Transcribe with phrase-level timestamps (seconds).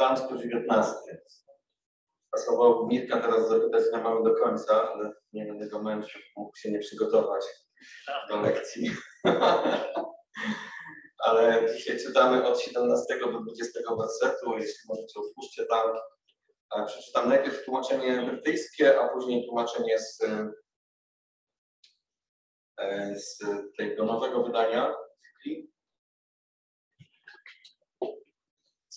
[0.00, 0.94] Psalm 119.
[2.30, 6.70] Pasowało Mirka teraz zapytać na mamy do końca, ale nie będę go męczył, mógł się
[6.70, 7.44] nie przygotować
[8.28, 8.90] do lekcji.
[11.24, 15.96] ale dzisiaj czytamy od 17 do 20 wersetu, jeśli możecie otwórzcie tam.
[16.86, 20.22] Przeczytam najpierw tłumaczenie brytyjskie, a później tłumaczenie z,
[22.78, 23.38] e, z
[23.78, 24.94] tego nowego wydania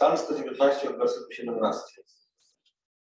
[0.03, 2.01] Psalm 119 od wersetu 17.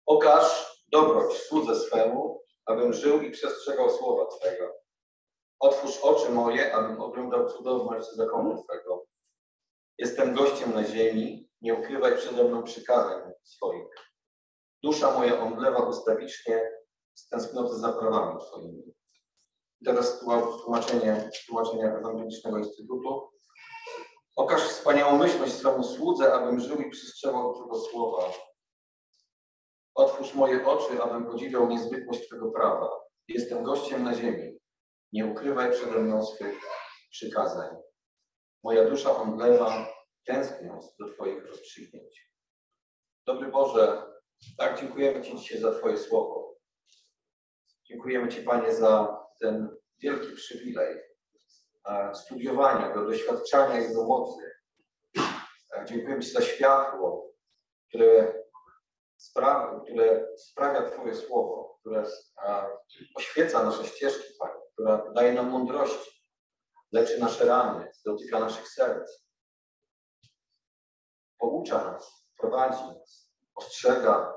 [0.06, 4.72] Okaż dobroć słudze swemu, abym żył i przestrzegał słowa Twego.
[5.60, 9.04] Otwórz oczy moje, abym oglądał cudowność zakonu Twego.
[9.98, 13.88] Jestem gościem na ziemi, nie ukrywaj przede mną przykazań swoich.
[14.82, 16.70] Dusza moja omdlewa ustawicznie
[17.14, 18.94] z tęsknoty za prawami Twoimi.
[19.84, 20.20] Teraz
[20.64, 23.37] tłumaczenie, tłumaczenie Ewangelicznego Instytutu.
[24.38, 28.32] Okaż wspaniałomyślność swemu słudze, abym żył i przestrzegał Twego słowa.
[29.94, 32.90] Otwórz moje oczy, abym podziwiał niezwykłość Twego prawa.
[33.28, 34.58] Jestem gościem na ziemi.
[35.12, 36.60] Nie ukrywaj przede mną swych
[37.10, 37.76] przykazań.
[38.64, 39.88] Moja dusza omdlewa,
[40.24, 42.32] tęskniąc do Twoich rozstrzygnięć.
[43.26, 44.06] Dobry Boże,
[44.58, 46.56] tak dziękujemy Ci dzisiaj za Twoje słowo.
[47.84, 50.96] Dziękujemy Ci, Panie, za ten wielki przywilej,
[52.14, 54.50] studiowania go, doświadczania Jego mocy.
[55.84, 57.32] Dziękuję Ci za światło,
[57.88, 58.34] które
[59.16, 62.06] sprawia, które sprawia Twoje słowo, które
[63.14, 66.24] oświeca nasze ścieżki, Panie, daje nam mądrości,
[66.92, 69.24] leczy nasze rany, dotyka naszych serc,
[71.38, 74.34] poucza nas, prowadzi nas, ostrzega.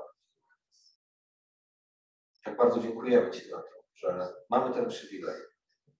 [2.44, 5.40] Tak bardzo dziękujemy Ci za to, że mamy ten przywilej,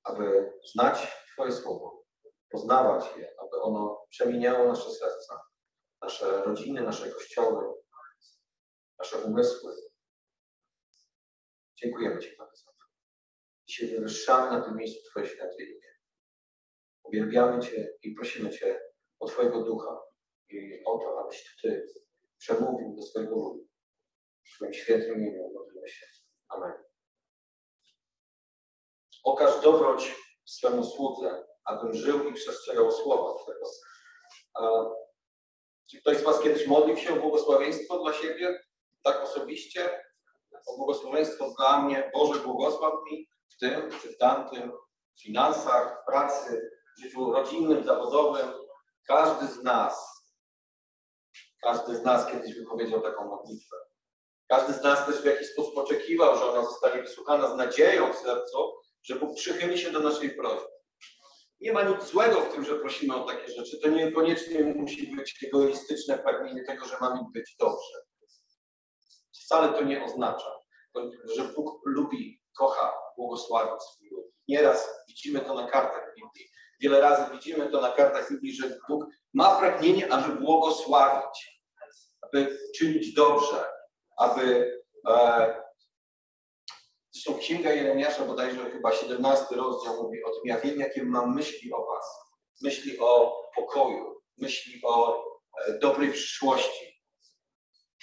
[0.05, 2.05] aby znać Twoje słowo,
[2.51, 5.41] poznawać je, aby ono przemieniało nasze serca,
[6.03, 7.75] nasze rodziny, nasze kościoły,
[8.99, 9.73] nasze umysły.
[11.77, 12.87] Dziękujemy Ci Panie za to.
[13.67, 15.89] Dzisiaj wywyższamy na tym miejscu Twoje święte imię.
[17.03, 18.81] Uwielbiamy Cię i prosimy Cię
[19.21, 20.01] o Twojego ducha
[20.49, 21.87] i o to, abyś Ty
[22.39, 23.69] przemówił do swojego ludu.
[24.45, 26.07] W Twoim świętym imieniu modlimy się.
[26.49, 26.73] Amen.
[29.25, 33.67] Okaż dobroć swemu słudze, abym żył i przestrzegał słowa Twego.
[35.91, 38.61] czy ktoś z Was kiedyś modlił się o błogosławieństwo dla siebie,
[39.03, 40.05] tak osobiście?
[40.67, 44.73] O błogosławieństwo dla mnie, Boże błogosław mi w tym czy w tamtym,
[45.17, 48.49] w finansach, w pracy, w życiu rodzinnym, zawodowym.
[49.07, 50.23] Każdy z nas,
[51.63, 53.77] każdy z nas kiedyś wypowiedział taką modlitwę.
[54.49, 58.17] Każdy z nas też w jakiś sposób oczekiwał, że ona zostanie wysłuchana z nadzieją w
[58.17, 58.73] sercu,
[59.03, 60.73] że Bóg przychyli się do naszej prośby.
[61.61, 63.79] Nie ma nic złego w tym, że prosimy o takie rzeczy.
[63.83, 67.99] To niekoniecznie musi być egoistyczne pragnienie tego, że mamy być dobrze.
[69.33, 70.51] Wcale to nie oznacza,
[71.37, 74.25] że Bóg lubi, kocha, błogosławi swój lud.
[74.49, 76.49] Nieraz widzimy to na kartach Biblii.
[76.81, 81.63] Wiele razy widzimy to na kartach Biblii, że Bóg ma pragnienie, aby błogosławić,
[82.23, 83.65] aby czynić dobrze,
[84.17, 84.77] aby
[85.09, 85.62] e,
[87.25, 91.73] Zresztą Księga Jeremiasza, bodajże chyba 17 rozdział mówi o tym, ja wiem, jakie mam myśli
[91.73, 92.05] o was.
[92.63, 95.25] Myśli o pokoju, myśli o
[95.67, 97.03] e, dobrej przyszłości.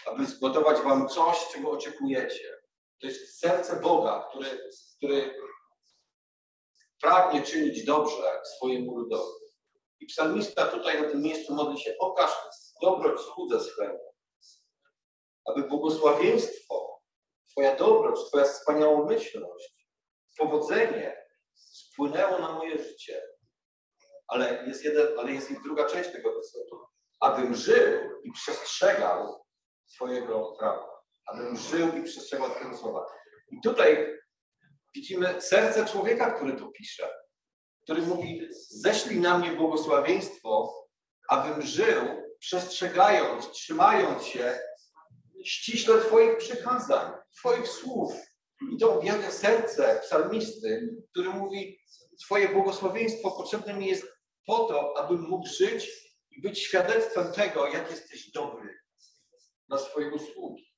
[0.05, 2.57] Aby zgotować wam coś, czego oczekujecie.
[3.01, 5.35] To jest serce Boga, który, który
[7.01, 9.39] pragnie czynić dobrze swojemu ludowi.
[9.99, 12.31] I psalmista tutaj na tym miejscu modli się, okaż
[12.81, 13.99] dobroć słudze swemu,
[15.45, 16.98] aby błogosławieństwo
[17.51, 19.87] Twoja dobroć, Twoja wspaniałomyślność,
[20.37, 23.21] powodzenie spłynęło na moje życie.
[24.27, 26.79] Ale jest, jeden, ale jest druga część tego wersetu.
[27.19, 29.43] Abym żył i przestrzegał
[29.95, 31.01] Twojego prawa.
[31.25, 33.05] Abym żył i przestrzegał Twojego słowa.
[33.51, 34.19] I tutaj
[34.95, 37.09] widzimy serce człowieka, który to pisze,
[37.83, 40.73] który mówi: Ześlij na mnie błogosławieństwo,
[41.29, 42.03] abym żył,
[42.39, 44.59] przestrzegając, trzymając się
[45.45, 48.13] ściśle Twoich przykazań, Twoich słów.
[48.71, 51.79] I to objawia serce psalmisty, który mówi,
[52.25, 54.07] Twoje błogosławieństwo potrzebne mi jest
[54.45, 55.89] po to, abym mógł żyć
[56.31, 58.79] i być świadectwem tego, jak jesteś dobry
[59.69, 60.73] na swoje usługi.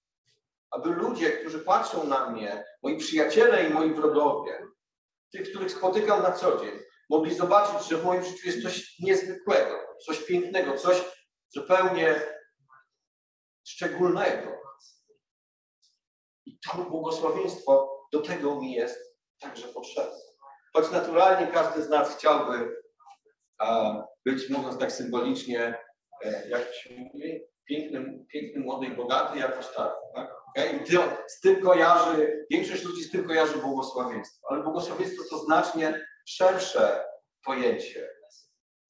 [0.72, 4.68] Aby ludzie, którzy patrzą na mnie, moi przyjaciele i moi wrogowie,
[5.32, 6.80] tych, których spotykam na co dzień,
[7.10, 11.04] mogli zobaczyć, że w moim życiu jest coś niezwykłego, coś pięknego, coś
[11.50, 12.22] zupełnie
[13.64, 14.62] szczególnego.
[16.46, 20.20] I to błogosławieństwo do tego mi jest także potrzebne.
[20.74, 22.82] Choć naturalnie każdy z nas chciałby
[24.26, 25.78] być, mówiąc tak symbolicznie,
[26.26, 29.94] e, jak się mówi, pięknym, pięknym młody i bogaty, jako stary.
[30.16, 30.36] Tak?
[30.50, 30.72] Okay?
[30.72, 30.86] I
[31.28, 37.06] z tym kojarzy, większość ludzi z tym kojarzy błogosławieństwo, ale błogosławieństwo to znacznie szersze
[37.46, 38.10] pojęcie,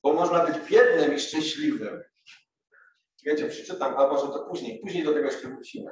[0.04, 2.04] bo można być biednym i szczęśliwym.
[3.26, 5.92] Wiecie, przeczytam, a może to później, później do tego jeszcze wrócimy,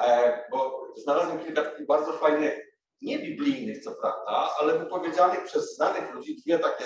[0.00, 2.66] e, bo znalazłem kilka takich bardzo fajnych,
[3.02, 6.84] nie biblijnych co prawda, ale wypowiedzianych przez znanych ludzi, dwie takie,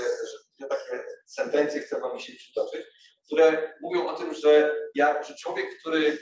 [0.58, 2.86] dwie takie sentencje chcę wam się przytoczyć,
[3.26, 6.18] które mówią o tym, że, jak, że człowiek, który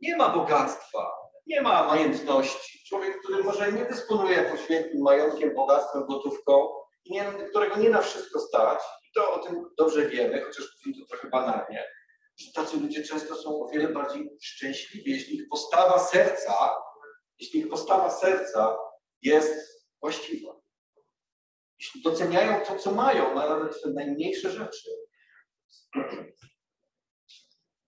[0.00, 1.12] nie ma bogactwa,
[1.46, 6.68] nie ma majątności, człowiek, który może nie dysponuje poświętnym majątkiem, bogactwem, gotówką,
[7.04, 11.00] i nie, którego nie na wszystko stać, i to o tym dobrze wiemy, chociaż mówi
[11.00, 11.84] to trochę banalnie,
[12.36, 16.74] że tacy ludzie często są o wiele bardziej szczęśliwi, jeśli ich postawa serca,
[17.38, 18.78] jeśli ich postawa serca
[19.22, 20.56] jest właściwa.
[21.78, 24.90] Jeśli doceniają to, co mają, nawet te najmniejsze rzeczy.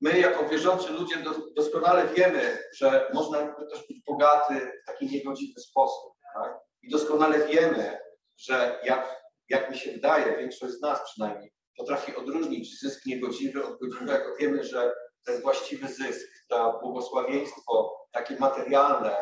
[0.01, 1.25] My, jako wierzący ludzie,
[1.57, 6.13] doskonale wiemy, że można też być bogaty w taki niegodziwy sposób.
[6.35, 6.59] Tak?
[6.83, 7.99] I doskonale wiemy,
[8.37, 13.81] że jak, jak mi się wydaje, większość z nas przynajmniej, potrafi odróżnić zysk niegodziwy od
[13.81, 14.37] godziwego.
[14.37, 14.95] Wiemy, że
[15.25, 19.17] ten właściwy zysk, to błogosławieństwo takie materialne,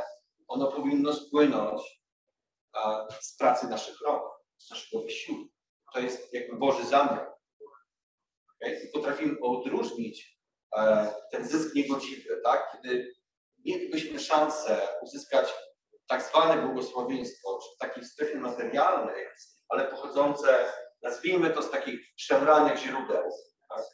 [0.49, 2.00] ono powinno spłynąć
[3.20, 4.23] z pracy naszych rąk,
[4.58, 5.50] z naszego wysiłku.
[5.94, 7.32] To jest jakby Boży zamiar.
[8.61, 10.38] I potrafimy odróżnić
[10.76, 12.73] e, ten zysk niegodziwy, tak?
[12.73, 13.14] kiedy
[13.64, 15.55] mielibyśmy szansę uzyskać
[16.06, 19.26] tak zwane błogosławieństwo, czy w takiej strefie materialnej,
[19.69, 20.73] ale pochodzące
[21.06, 23.31] nazwijmy to z takich szemranych źródeł.
[23.69, 23.85] Tak?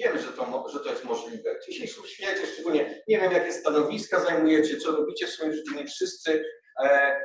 [0.00, 1.58] Wiemy, że to, że to jest możliwe.
[1.60, 5.86] W dzisiejszym świecie szczególnie, nie wiem jakie stanowiska zajmujecie, co robicie w swoim życiu, nie
[5.86, 6.44] wszyscy.
[6.84, 7.20] E,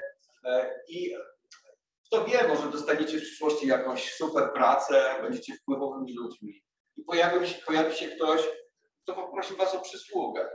[0.45, 1.15] e, I
[2.05, 6.63] kto wie, może dostaniecie w przyszłości jakąś super pracę, będziecie wpływowymi ludźmi.
[6.95, 8.41] I pojawi się, pojawi się ktoś,
[9.03, 10.49] kto poprosi was o przysługę.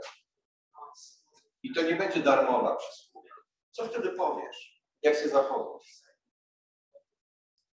[1.63, 3.31] I to nie będzie darmowa przysługa.
[3.71, 4.83] Co wtedy powiesz?
[5.03, 6.02] Jak się zachowasz?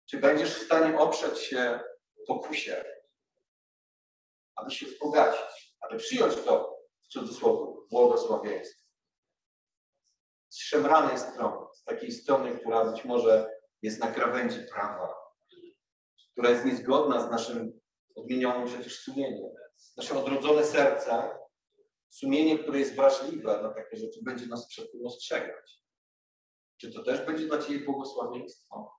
[0.09, 1.79] Czy będziesz w stanie oprzeć się
[2.27, 2.85] pokusie,
[4.55, 8.87] aby się wzbogacić, aby przyjąć to, w cudzysłowie, błogosławieństwo?
[10.49, 15.15] Z szemranej strony, z takiej strony, która być może jest na krawędzi prawa,
[16.31, 17.79] która jest niezgodna z naszym
[18.15, 19.51] odmienionym przecież sumieniem.
[19.97, 21.39] Nasze odrodzone serce,
[22.09, 25.83] sumienie, które jest wrażliwe na takie rzeczy, będzie nas przed tym ostrzegać.
[26.77, 28.96] Czy to też będzie dla Ciebie błogosławieństwo?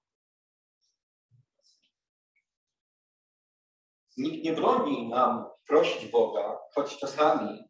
[4.18, 7.64] Nikt nie broni nam prosić Boga, choć czasami,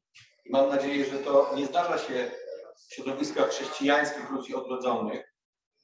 [0.44, 2.30] i mam nadzieję, że to nie zdarza się
[2.88, 5.34] w środowiskach chrześcijańskich ludzi odrodzonych,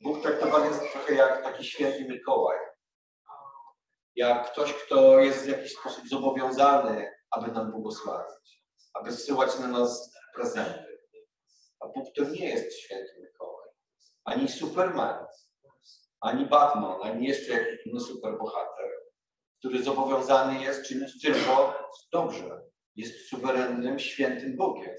[0.00, 2.58] Bóg traktowany jest trochę jak taki święty Mikołaj.
[4.16, 8.64] Jak ktoś, kto jest w jakiś sposób zobowiązany, aby nam błogosławić,
[8.94, 10.98] aby zsyłać na nas prezenty.
[11.80, 13.68] A Bóg to nie jest święty Mikołaj.
[14.24, 15.26] Ani Superman,
[16.20, 18.73] ani Batman, ani jeszcze jakiś inny superbohater
[19.64, 21.74] który zobowiązany jest czynić tylko
[22.12, 22.60] dobrze.
[22.96, 24.94] Jest suwerennym, świętym Bogiem.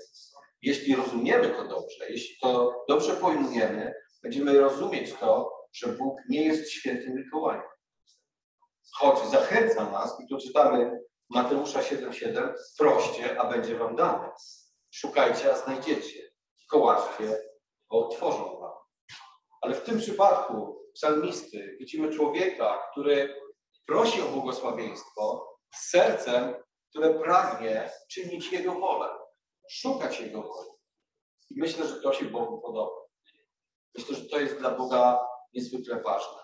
[0.62, 6.72] Jeśli rozumiemy to dobrze, jeśli to dobrze pojmujemy, będziemy rozumieć to, że Bóg nie jest
[6.72, 7.64] świętym Mikołajem.
[8.94, 14.30] Choć zachęca nas, i tu czytamy Mateusza 7,7, proście, a będzie wam dane.
[14.92, 16.20] Szukajcie, a znajdziecie.
[16.70, 17.38] Kołaczcie,
[17.92, 18.74] a otworzą wam.
[19.62, 23.45] Ale w tym przypadku psalmisty widzimy człowieka, który
[23.86, 26.56] prosi o błogosławieństwo z sercem,
[26.90, 29.10] które pragnie czynić Jego wolę,
[29.70, 30.70] szukać Jego woli.
[31.50, 32.96] I myślę, że to się Bogu podoba.
[33.98, 36.42] Myślę, że to jest dla Boga niezwykle ważne.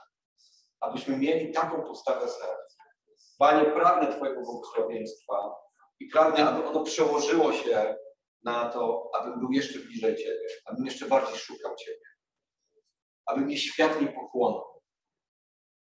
[0.79, 2.77] Abyśmy mieli taką postawę serca.
[3.38, 5.55] Panie, pragnę Twojego błogosławieństwa
[6.00, 7.95] i pragnę, aby ono przełożyło się
[8.43, 12.05] na to, abym był jeszcze bliżej Ciebie, abym jeszcze bardziej szukał Ciebie,
[13.25, 14.81] aby mnie świat nie pochłonął,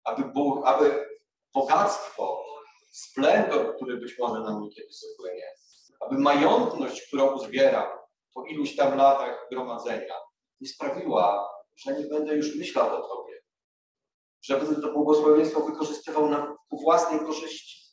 [0.04, 1.17] aby, był, aby
[1.58, 2.44] bogactwo,
[2.92, 5.48] splendor, który być może na mnie kiedyś spłynie,
[6.00, 7.88] aby majątność, którą uzbieram
[8.34, 10.16] po iluś tam latach gromadzenia,
[10.62, 13.42] nie sprawiła, że nie będę już myślał o Tobie,
[14.42, 17.88] że będę to błogosławieństwo wykorzystywał na ku własnej korzyści.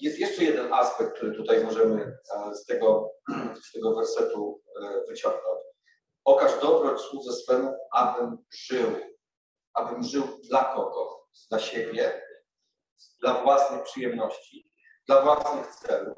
[0.00, 3.10] Jest jeszcze jeden aspekt, który tutaj możemy e, z tego,
[3.68, 5.58] z tego wersetu e, wyciągnąć.
[6.28, 9.00] Okaż dobroć słudze swemu, abym żył.
[9.74, 11.28] Abym żył dla kogo?
[11.50, 12.22] Dla siebie,
[13.20, 14.72] dla własnych przyjemności,
[15.06, 16.16] dla własnych celów,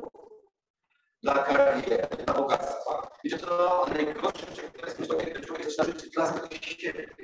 [1.23, 3.11] dla kariery, dla bogactwa.
[3.25, 7.15] Wiecie, to najgorsze, które jest to, kiedy człowiek zaczyna żyć dla samego siebie.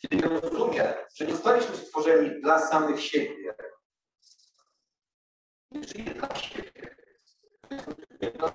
[0.00, 3.54] Kiedy rozumie, że nie zostaliśmy stworzeni dla samych siebie,
[5.70, 6.96] nie żyje dla siebie
[8.20, 8.54] jedno z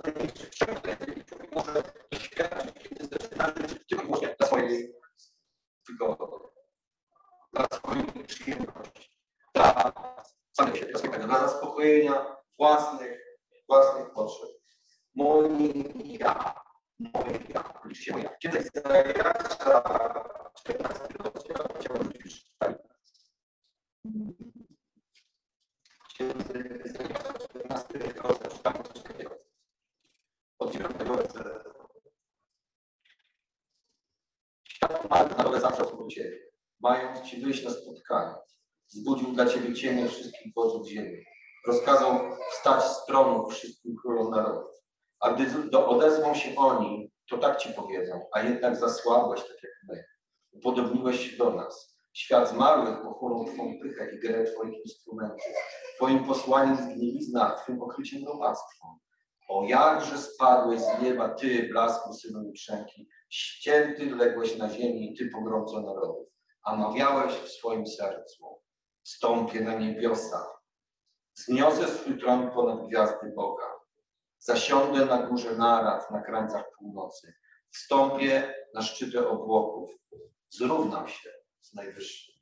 [11.20, 12.10] dla swojej
[12.58, 13.20] własnych,
[13.70, 14.50] własnych potrzeb.
[15.16, 15.72] Moje
[16.04, 16.56] ja,
[17.00, 17.64] moje ja,
[27.54, 29.36] 17 roce czytamy coś takiego.
[30.60, 31.64] Od 9 roce.
[34.64, 36.40] Świat marny, ale zawsze od Ciebie.
[36.80, 38.36] Mając Ci wyjść na spotkanie,
[38.88, 41.24] zbudził dla Ciebie cienie wszystkich wodzów ziemi.
[41.68, 42.20] Rozkazał
[42.52, 44.72] wstać z tronu wszystkim królom narodów.
[45.20, 49.74] A gdy do, odezwą się oni, to tak Ci powiedzą, a jednak zasłabłeś tak jak
[49.88, 50.04] my.
[50.52, 55.54] Upodobniłeś się do nas Świat zmarłych pochłonął Twoją pychę i grę Twoich instrumentów.
[55.96, 59.00] Twoim posłaniem zgnilizna, Twym okryciem robactwo.
[59.50, 65.82] O jakże spadłeś z nieba, Ty, blasku synu jutrzenki, ścięty ległeś na ziemi, Ty pogromco
[65.82, 66.28] narodów.
[66.64, 68.62] A mawiałeś w swoim sercu,
[69.04, 70.46] stąpię na niebiosa,
[71.34, 73.72] zniosę swój tron ponad gwiazdy Boga,
[74.40, 77.34] zasiądę na górze narad na krańcach północy,
[77.70, 79.92] wstąpię na szczyty obłoków,
[80.50, 82.36] zrównam się z Najwyższym.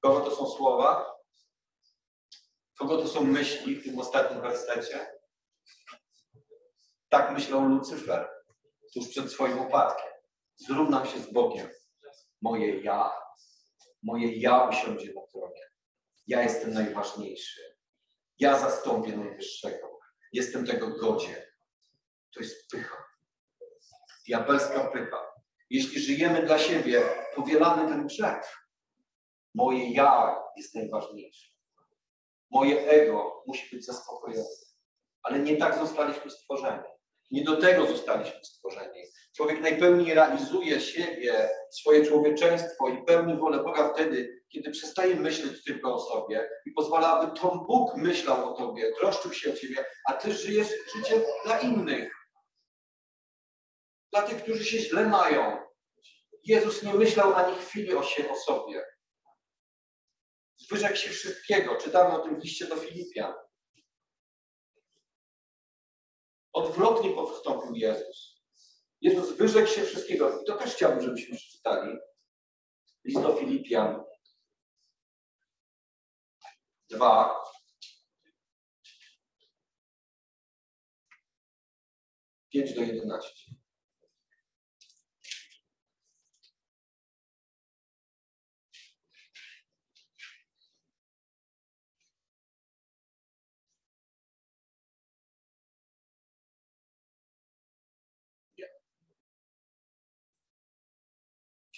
[0.00, 1.14] Kogo to są słowa?
[2.78, 5.06] Kogo to są myśli w tym ostatnim wersecie?
[7.08, 8.28] Tak myślał Lucyfer
[8.94, 10.10] tuż przed swoim upadkiem.
[10.56, 11.68] Zrównam się z Bogiem.
[12.42, 13.12] Moje ja,
[14.02, 15.62] moje ja usiądzie na tronie.
[16.26, 17.60] Ja jestem najważniejszy.
[18.38, 19.98] Ja zastąpię Najwyższego.
[20.32, 21.52] Jestem tego godzie.
[22.34, 23.04] To jest pycha.
[24.26, 25.26] Diabelska pycha.
[25.70, 27.02] Jeśli żyjemy dla siebie,
[27.34, 28.59] powielamy ten grzech.
[29.54, 31.50] Moje ja jest najważniejsze.
[32.50, 34.48] Moje ego musi być zaspokojone.
[35.22, 36.82] Ale nie tak zostaliśmy stworzeni.
[37.30, 39.02] Nie do tego zostaliśmy stworzeni.
[39.36, 45.94] Człowiek najpełniej realizuje siebie, swoje człowieczeństwo i pełni wolę Boga wtedy, kiedy przestaje myśleć tylko
[45.94, 50.12] o sobie i pozwala, aby to Bóg myślał o tobie, troszczył się o ciebie, a
[50.12, 52.14] ty żyjesz życiem dla innych.
[54.12, 55.58] Dla tych, którzy się źle mają.
[56.44, 58.84] Jezus nie myślał ani chwili o, się, o sobie.
[60.70, 61.76] Wyrzekł się wszystkiego.
[61.76, 63.34] Czytamy o tym w liście do Filipian.
[66.52, 68.40] Odwrotnie postąpił Jezus.
[69.00, 70.42] Jezus wyrzekł się wszystkiego.
[70.42, 71.98] I to też chciałbym, żebyśmy przeczytali.
[73.04, 74.04] List do Filipian
[76.90, 77.44] 2.
[82.52, 83.49] Pięć do jedenaście.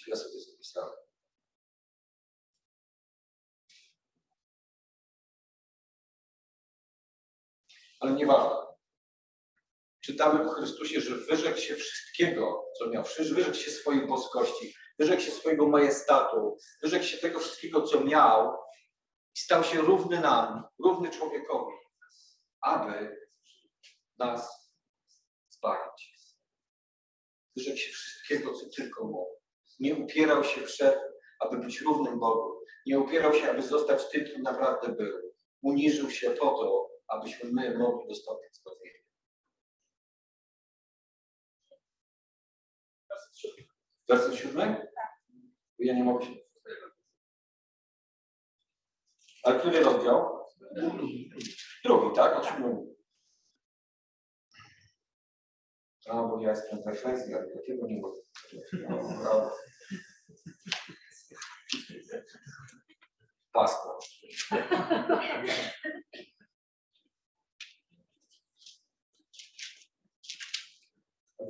[0.05, 0.93] Źle sobie zapisałem.
[7.99, 8.63] Ale nieważne.
[10.01, 13.03] Czytamy o Chrystusie, że wyrzekł się wszystkiego, co miał.
[13.17, 18.57] Wyrzekł się swojej boskości, wyrzekł się swojego majestatu, wyrzekł się tego wszystkiego, co miał
[19.35, 21.75] i stał się równy nam, równy człowiekowi,
[22.61, 23.17] aby
[24.17, 24.71] nas
[25.49, 26.13] zbawić.
[27.55, 29.42] Wyrzekł się wszystkiego, co tylko mógł.
[29.79, 30.99] Nie upierał się przed,
[31.39, 32.63] aby być równym Bogu.
[32.85, 35.33] Nie upierał się, aby zostać tym, kim naprawdę był.
[35.61, 39.03] Uniżył się po to, abyśmy my mogli dostąpić zbawienia.
[44.09, 44.87] Werset siódmy?
[45.79, 46.31] Ja nie mogę się.
[49.43, 50.45] Ale który rozdział?
[51.85, 52.39] Drugi, tak?
[52.39, 52.93] O siódmym.
[56.09, 58.19] A, bo ja jestem w Efezji, ale takiego nie mogę.
[63.53, 64.05] Paszport.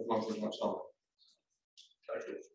[0.07, 0.79] Mam zaznaczone.
[2.07, 2.53] Tak jest.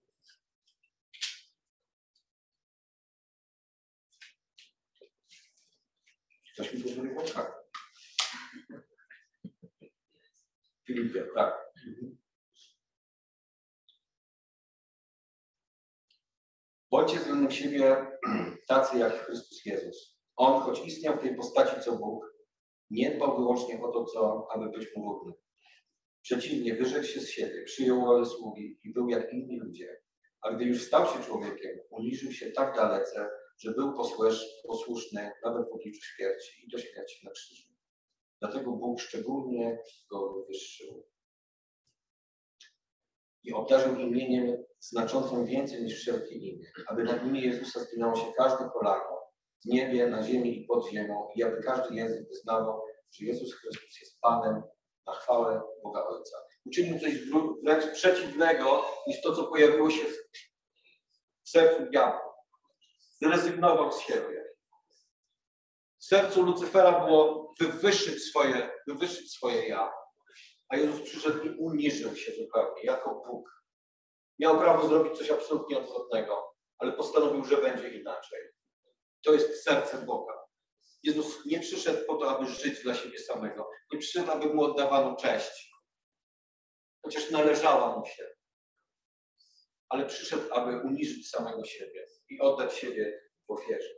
[6.53, 7.47] Ktoś mi pozwolił włączać.
[10.87, 11.73] Filipie, tak.
[16.99, 18.07] Bądźcie względem siebie
[18.69, 20.19] tacy jak Chrystus Jezus.
[20.37, 22.25] On, choć istniał w tej postaci co Bóg,
[22.91, 25.33] nie dbał wyłącznie o to, co, aby być mu.
[26.23, 30.03] Przeciwnie, wyrzekł się z siebie, przyjął rolę sługi i był jak inni ludzie.
[30.43, 33.93] A gdy już stał się człowiekiem, uniżył się tak dalece, że był
[34.69, 37.73] posłuszny nawet w obliczu śmierci i do śmierci na krzyżu.
[38.41, 39.79] Dlatego Bóg szczególnie
[40.11, 41.07] go wywyższył
[43.45, 48.71] i obdarzył imieniem znaczącym więcej niż wszelkie imię, aby na imię Jezusa zginało się każde
[48.71, 49.19] kolano
[49.65, 54.01] w niebie, na ziemi i pod ziemią i aby każdy język wyznawał, że Jezus Chrystus
[54.01, 54.63] jest Panem
[55.07, 56.37] na chwałę Boga Ojca.
[56.67, 57.13] Uczynił coś
[57.65, 60.05] wręcz przeciwnego niż to, co pojawiło się
[61.45, 62.35] w sercu diabła.
[63.23, 64.45] Zrezygnował z siebie.
[65.99, 69.93] W sercu Lucyfera było wywyższyć swoje, wywyższyć swoje ja.
[70.69, 73.65] A Jezus przyszedł i uniżył się zupełnie, jako Bóg.
[74.39, 78.41] Miał prawo zrobić coś absolutnie odwrotnego, ale postanowił, że będzie inaczej.
[79.25, 80.35] To jest serce Boga.
[81.03, 83.71] Jezus nie przyszedł po to, aby żyć dla siebie samego.
[83.93, 85.73] Nie przyszedł, aby mu oddawano cześć.
[87.03, 88.29] Chociaż należała mu się.
[89.89, 93.98] Ale przyszedł, aby uniżyć samego siebie i oddać siebie w ofierze.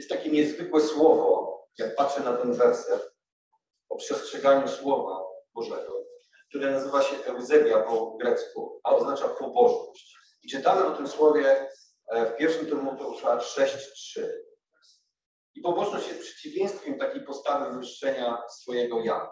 [0.00, 3.12] Jest takie niezwykłe słowo, jak patrzę na ten werset,
[3.88, 6.04] o przestrzeganiu Słowa Bożego,
[6.48, 10.16] które nazywa się Eusebia po grecku, a oznacza pobożność.
[10.42, 11.68] I czytamy o tym słowie
[12.08, 14.26] e, w pierwszym Tymoteusza 6.3.
[15.54, 19.30] I pobożność jest przeciwieństwem takiej postawy wywyższenia swojego ja.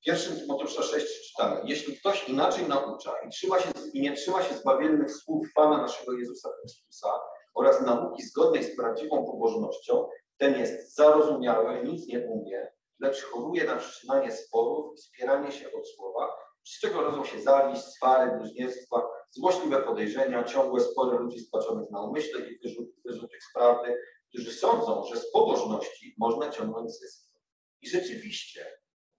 [0.00, 4.42] W pierwszym Tymoteusza 6 czytamy, jeśli ktoś inaczej naucza i, trzyma się, i nie trzyma
[4.42, 7.20] się zbawiennych słów Pana naszego Jezusa Chrystusa
[7.54, 13.78] oraz nauki zgodnej z prawdziwą pobożnością, ten jest zarozumiały, nic nie umie, lecz choruje na
[13.78, 16.28] wszczynanie sporów i spieranie się od słowa,
[16.64, 22.40] z czego rodzą się zawiść, swary, bluźnierstwa, złośliwe podejrzenia, ciągłe spory ludzi spaczonych na umyśle
[22.40, 22.58] i
[23.04, 23.96] wyrzut, prawdy,
[24.28, 27.30] którzy sądzą, że z pobożności można ciągnąć zysk.
[27.82, 28.66] I rzeczywiście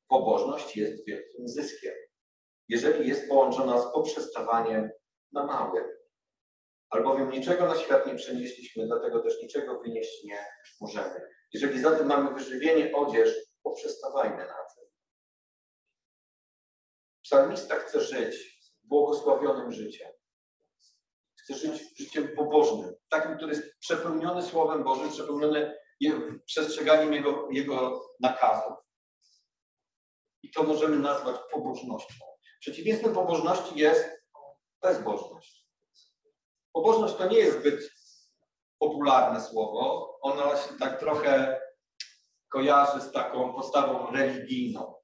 [0.07, 1.93] pobożność jest wielkim zyskiem,
[2.67, 4.89] jeżeli jest połączona z poprzestawaniem
[5.31, 5.94] na małym.
[6.89, 10.45] Albowiem niczego na świat nie przenieśliśmy, dlatego też niczego wynieść nie
[10.81, 11.29] możemy.
[11.53, 14.85] Jeżeli zatem mamy wyżywienie, odzież, poprzestawajmy na tym.
[17.23, 18.35] Psalmista chce żyć
[18.83, 20.11] błogosławionym życiem.
[21.39, 25.75] Chce żyć życiem pobożnym, takim, który jest przepełniony Słowem Bożym, przepełniony
[26.45, 28.77] przestrzeganiem Jego, jego nakazów.
[30.43, 32.25] I to możemy nazwać pobożnością.
[32.59, 34.09] Przeciwieństwem pobożności jest
[34.81, 35.54] bezbożność.
[36.75, 37.91] Pobożność to nie jest zbyt
[38.79, 40.17] popularne słowo.
[40.21, 41.61] Ono się tak trochę
[42.49, 44.95] kojarzy z taką postawą religijną.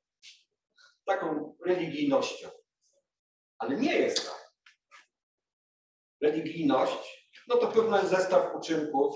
[1.05, 2.49] Taką religijnością.
[3.59, 4.51] Ale nie jest tak.
[6.21, 9.15] Religijność no to pewien zestaw uczynków,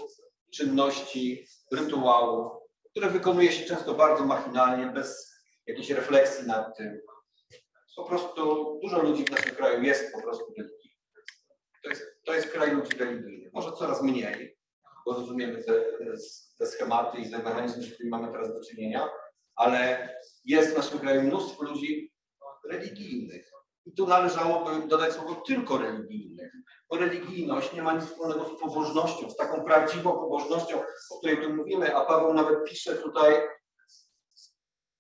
[0.54, 2.52] czynności, rytuałów,
[2.92, 5.36] które wykonuje się często bardzo machinalnie, bez
[5.68, 7.02] jakiejś refleksji nad tym.
[7.96, 10.85] Po prostu dużo ludzi w naszym kraju jest po prostu religijnych.
[12.26, 13.54] To jest, kraj ludzi religijnych.
[13.54, 14.58] Może coraz mniej,
[15.06, 15.74] bo rozumiemy te,
[16.58, 19.10] te schematy i te mechanizmy, z którymi mamy teraz do czynienia,
[19.56, 20.10] ale
[20.46, 22.14] jest w naszym kraju mnóstwo ludzi
[22.70, 23.52] religijnych.
[23.86, 26.52] I tu należałoby dodać słowo tylko religijnych,
[26.90, 31.54] bo religijność nie ma nic wspólnego z pobożnością, z taką prawdziwą pobożnością, o której tu
[31.54, 33.36] mówimy, a Paweł nawet pisze tutaj,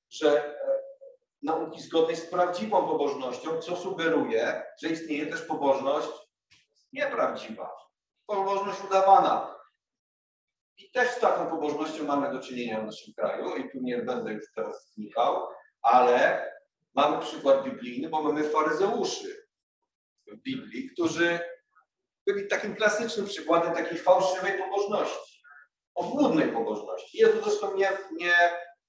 [0.10, 0.82] że e,
[1.42, 6.25] nauki zgodnej z prawdziwą pobożnością, co sugeruje, że istnieje też pobożność
[6.96, 7.76] nieprawdziwa,
[8.26, 9.56] pobożność udawana.
[10.78, 14.34] I też z taką pobożnością mamy do czynienia w naszym kraju i tu nie będę
[14.34, 15.48] już teraz wnikał,
[15.82, 16.46] ale
[16.96, 19.48] mamy przykład biblijny, bo mamy faryzeuszy
[20.28, 21.40] w Biblii, którzy
[22.28, 25.42] byli takim klasycznym przykładem takiej fałszywej pobożności,
[25.96, 27.18] obłudnej pobożności.
[27.18, 28.34] Jezus zresztą nie, nie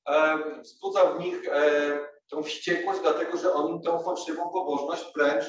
[0.08, 1.98] e, wzbudzał w nich e,
[2.30, 5.44] tą wściekłość, dlatego że on im tą fałszywą pobożność wręcz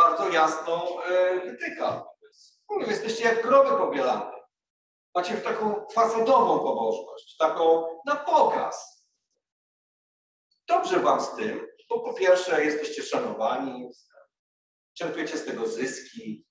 [0.00, 2.06] bardzo jasno e, wytyka.
[2.70, 4.32] Mówią, jesteście jak groby pobielane.
[5.14, 9.06] Macie taką fasadową pobożność, taką na pokaz.
[10.68, 13.90] Dobrze wam z tym, bo po pierwsze jesteście szanowani,
[14.94, 16.46] czerpiecie z tego zyski,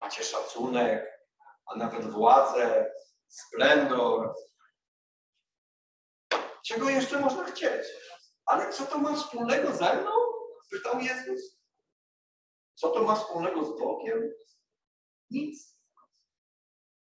[0.00, 1.20] macie szacunek,
[1.66, 2.92] a nawet władzę,
[3.28, 4.34] splendor.
[6.66, 7.86] Czego jeszcze można chcieć?
[8.46, 10.10] Ale co to ma wspólnego ze mną?
[10.70, 11.55] Pytał Jezus.
[12.76, 14.32] Co to ma wspólnego z Bogiem?
[15.30, 15.78] Nic.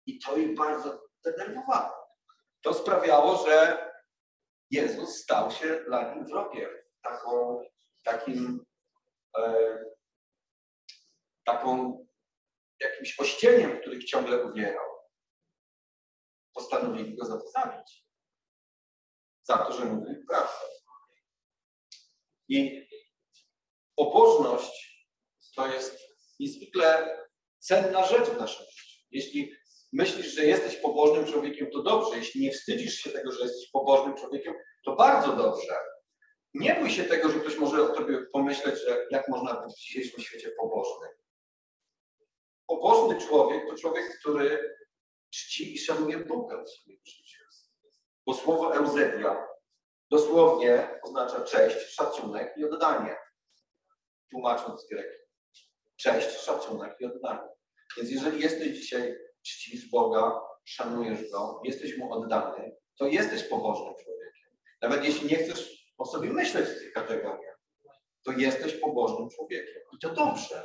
[0.06, 1.94] I to ich bardzo denerwowało.
[2.60, 3.84] To sprawiało, że
[4.70, 6.70] Jezus stał się dla nich wrogiem.
[7.02, 7.62] Taką,
[8.02, 8.64] takim,
[9.38, 9.78] e,
[11.44, 11.98] taką
[12.80, 14.86] jakimś ościeniem, których ciągle uwierał.
[16.54, 18.04] Postanowili go za to zabić.
[19.46, 20.66] za to, że mówił prawdę.
[22.48, 22.88] I
[23.96, 24.93] pobożność
[25.56, 25.98] to jest
[26.40, 27.18] niezwykle
[27.58, 29.06] cenna rzecz w naszym życiu.
[29.10, 29.52] Jeśli
[29.92, 32.16] myślisz, że jesteś pobożnym człowiekiem, to dobrze.
[32.16, 35.76] Jeśli nie wstydzisz się tego, że jesteś pobożnym człowiekiem, to bardzo dobrze.
[36.54, 39.78] Nie bój się tego, że ktoś może o tobie pomyśleć, że jak można być w
[39.78, 41.08] dzisiejszym świecie pobożny.
[42.66, 44.76] Pobożny człowiek to człowiek, który
[45.30, 47.44] czci i szanuje Boga w swoim życiu.
[48.26, 49.46] Bo słowo Eusebia
[50.10, 53.16] dosłownie oznacza cześć, szacunek i oddanie.
[54.30, 55.23] Tłumacząc z greki.
[55.96, 57.48] Cześć, szacunek i oddanie.
[57.96, 64.58] Więc jeżeli jesteś dzisiaj, czcisz Boga, szanujesz Go, jesteś Mu oddany, to jesteś pobożnym człowiekiem.
[64.82, 67.60] Nawet jeśli nie chcesz o sobie myśleć w tych kategoriach,
[68.24, 69.82] to jesteś pobożnym człowiekiem.
[69.92, 70.64] I to dobrze.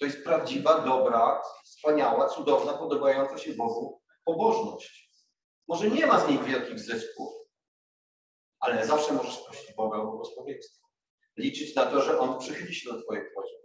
[0.00, 5.10] To jest prawdziwa, dobra, wspaniała, cudowna, podobająca się Bogu pobożność.
[5.68, 7.28] Może nie ma z niej wielkich zysków,
[8.60, 10.86] ale zawsze możesz prosić Boga o błogosławieństwo.
[11.36, 13.61] Liczyć na to, że On przychyli się do Twojej prośby.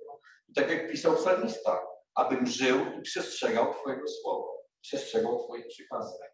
[0.47, 6.27] I tak jak pisał psalmista, abym żył i przestrzegał Twojego słowa, przestrzegał Twoich przykazań.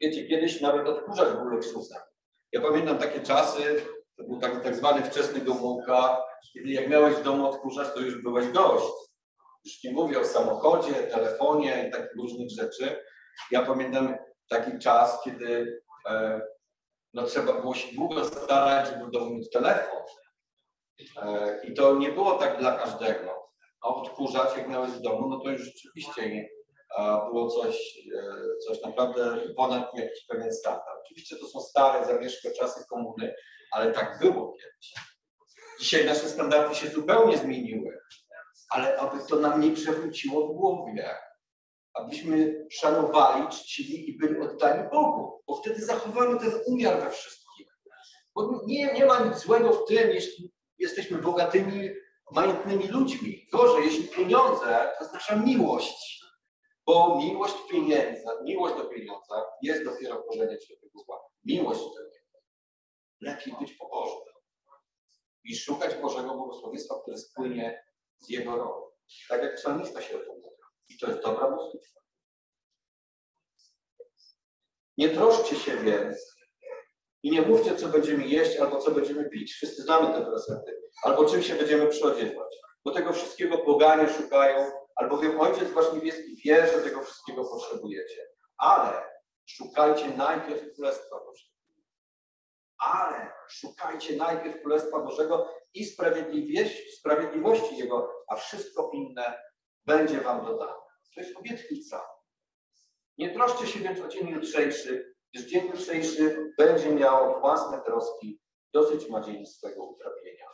[0.00, 2.00] Wiecie, kiedyś nawet odkurzacz był luksusem.
[2.52, 3.86] Ja pamiętam takie czasy,
[4.16, 8.22] to był tak, tak zwany wczesny Gomułka, kiedy jak miałeś w domu odkurzacz, to już
[8.22, 8.92] byłeś gość.
[9.64, 13.04] Już nie mówię o samochodzie, telefonie i takich różnych rzeczy.
[13.50, 14.16] Ja pamiętam
[14.48, 16.40] taki czas, kiedy e,
[17.14, 20.02] no, trzeba było się długo starać, żeby mieć telefon.
[21.16, 23.52] E, I to nie było tak dla każdego.
[23.80, 26.48] A odkurzać, jak miałeś w domu, no to już rzeczywiście
[27.32, 31.00] było coś, e, coś naprawdę ponad jakiś pewien standard.
[31.04, 33.34] Oczywiście to są stare, zamieszkłe czasy komuny,
[33.70, 34.94] ale tak było kiedyś.
[35.80, 37.98] Dzisiaj nasze standardy się zupełnie zmieniły,
[38.68, 41.14] ale aby to nam nie przewróciło w głowie,
[41.94, 47.66] abyśmy szanowali, czcili i byli oddani Bogu, bo wtedy zachowamy ten umiar we wszystkim.
[48.34, 51.90] Bo nie, nie ma nic złego w tym, jeśli jesteśmy bogatymi,
[52.30, 53.48] majątnymi ludźmi.
[53.52, 56.24] Gorzej, jeśli pieniądze to jest nasza miłość,
[56.86, 61.20] bo miłość pieniędza, miłość do pieniądza jest dopiero korzeniem świętego zła.
[61.44, 62.38] Miłość do niego.
[63.20, 64.34] Lepiej być pobożnym
[65.44, 67.84] i szukać Bożego błogosławieństwa, które spłynie
[68.18, 68.94] z Jego rąk.
[69.28, 70.36] Tak jak psalmista się o.
[70.88, 72.00] I to jest dobra modlitwa.
[74.98, 76.35] Nie troszcie się więc
[77.22, 79.52] i nie mówcie, co będziemy jeść albo co będziemy pić.
[79.52, 80.80] Wszyscy znamy te wersety.
[81.02, 82.56] Albo czym się będziemy przyodziewać.
[82.84, 88.26] Bo tego wszystkiego poganie szukają, albowiem Ojciec Wasz Niebieski wie, że tego wszystkiego potrzebujecie.
[88.58, 89.02] Ale
[89.46, 91.56] szukajcie najpierw Królestwa Bożego.
[92.78, 95.84] Ale szukajcie najpierw Królestwa Bożego i
[96.90, 99.38] sprawiedliwości Jego, a wszystko inne
[99.86, 100.72] będzie Wam dodane.
[101.14, 102.06] To jest obietnica.
[103.18, 108.40] Nie troszcie się więc o dzień jutrzejszy, gdyż dzień jutrzejszy będzie miał własne troski,
[108.72, 110.46] dosyć ma dzień swego utrapienia.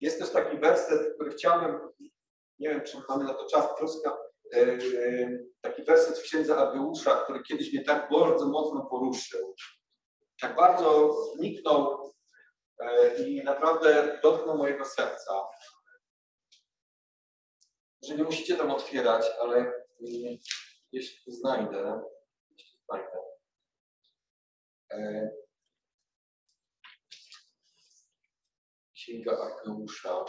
[0.00, 1.80] Jest też taki werset, który chciałbym,
[2.58, 4.18] nie wiem, czy mamy na to czas, troska,
[4.54, 4.78] e,
[5.60, 9.54] taki werset w księdze Ageusza, który kiedyś mnie tak bardzo mocno poruszył.
[10.40, 12.12] Tak bardzo zniknął
[12.80, 15.32] e, i naprawdę dotknął mojego serca
[18.08, 20.36] że nie musicie tam otwierać, ale mm,
[20.92, 22.02] jeśli znajdę,
[22.88, 23.18] jeśli znajdę,
[24.92, 25.30] e,
[28.94, 30.24] Księga Arkeusza,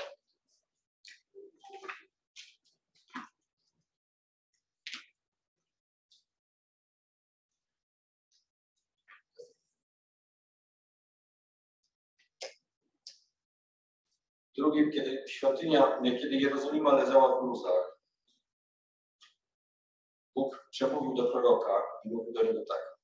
[14.58, 17.99] drugim, kiedy świątynia, kiedy Jerozolima leżała w gruzach,
[20.40, 22.98] Bóg przemówił do proroka i mówił do niego tak.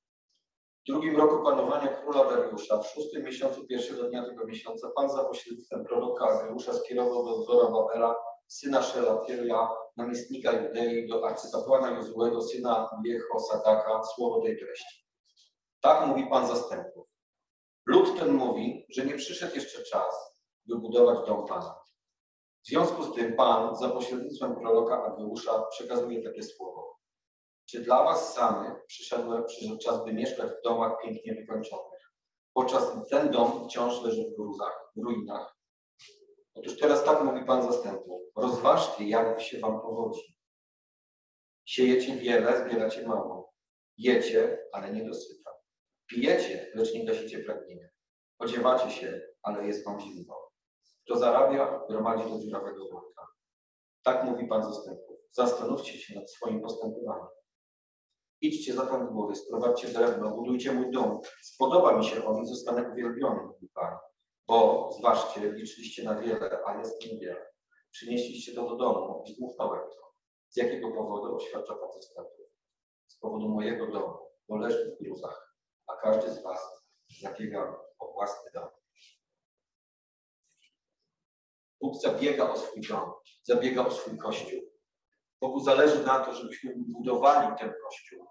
[0.84, 5.24] W drugim roku panowania króla Dariusza, w szóstym miesiącu pierwszego dnia tego miesiąca, Pan za
[5.24, 8.16] pośrednictwem proroka Agriusza skierował do Zorobabela,
[8.48, 15.06] syna Szelatiela, namiestnika Judei, do arcykapłana Jozułego, syna Jehosadaka, słowo tej treści.
[15.82, 17.08] Tak mówi Pan zastępów.
[17.86, 21.76] Lud ten mówi, że nie przyszedł jeszcze czas, wybudować dom Pana.
[22.64, 26.85] W związku z tym Pan za pośrednictwem proroka Ageusza przekazuje takie słowo.
[27.66, 32.14] Czy dla was samych przyszedł, przyszedł czas, by mieszkać w domach pięknie wykończonych,
[32.54, 35.56] podczas ten dom wciąż leży w gruzach, w ruinach?
[36.56, 38.22] Otóż teraz tak mówi Pan zastępów.
[38.36, 40.38] Rozważcie, jak się wam powodzi.
[41.66, 43.54] Siejecie wiele, zbieracie mało.
[43.98, 45.52] Jecie, ale nie dosyta.
[46.08, 47.88] Pijecie, lecz nie gasicie pragnienia.
[48.40, 50.50] Odziewacie się, ale jest wam zimno.
[51.06, 53.28] Kto zarabia, gromadzi do dziurawego worka.
[54.04, 55.18] Tak mówi Pan zastępów.
[55.32, 57.28] Zastanówcie się nad swoim postępowaniem.
[58.42, 61.22] Idźcie za w góry, sprowadźcie drewno, budujcie mój dom.
[61.42, 63.98] Spodoba mi się on i zostanę uwielbiony, mówi Pan.
[64.48, 67.52] Bo, zważcie, liczyliście na wiele, a jest niewiele.
[67.92, 70.14] Przynieśliście to do domu i zmuchnąłem to.
[70.50, 72.50] Z jakiego powodu oświadcza Pan straty?
[73.08, 74.18] Z powodu mojego domu,
[74.50, 76.86] bo leży w gruzach, a każdy z Was
[77.22, 78.70] zabiega o własny dom.
[81.82, 83.12] Bóg zabiega o swój dom,
[83.44, 84.75] zabiega o swój kościół.
[85.42, 88.28] Bogu zależy na to, żebyśmy budowali ten kościół,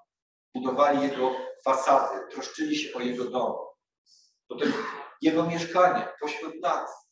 [0.54, 1.30] budowali jego
[1.64, 3.54] fasady, troszczyli się o jego dom.
[4.48, 4.68] To też
[5.22, 7.08] jego mieszkanie pośród nas.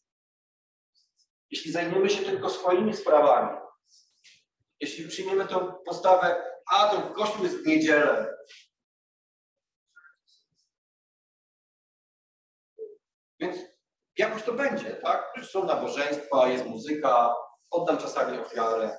[1.50, 3.58] Jeśli zajmiemy się tylko swoimi sprawami,
[4.80, 8.32] jeśli przyjmiemy tą postawę, a to kościół jest w niedzielę,
[13.42, 13.56] Więc
[14.18, 15.32] jakoś to będzie, tak?
[15.50, 17.34] Są nabożeństwa, jest muzyka,
[17.70, 18.98] oddam czasami ofiarę.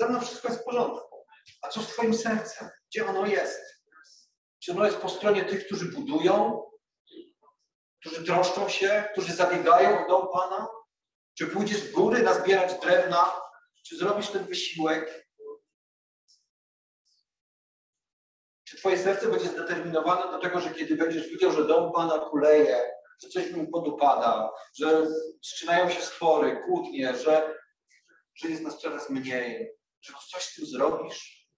[0.00, 1.26] Ze mną wszystko jest w porządku.
[1.62, 2.68] A co z Twoim sercem?
[2.90, 3.60] Gdzie ono jest?
[4.58, 6.62] Czy ono jest po stronie tych, którzy budują,
[8.00, 10.68] którzy troszczą się, którzy zabiegają o dom Pana?
[11.38, 13.32] Czy pójdziesz w góry nazbierać drewna?
[13.86, 15.28] Czy zrobisz ten wysiłek?
[18.64, 22.90] Czy Twoje serce będzie zdeterminowane do tego, że kiedy będziesz widział, że dom Pana kuleje,
[23.22, 25.06] że coś mu podupada, że
[25.50, 27.54] zaczynają się spory, kłótnie, że,
[28.34, 31.50] że jest nas coraz mniej, że coś tym zrobisz?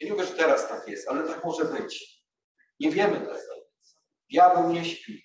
[0.00, 2.22] Ja nie mówię, że teraz tak jest, ale tak może być.
[2.80, 3.66] Nie wiemy tego.
[4.30, 5.24] Diabeł nie śpi.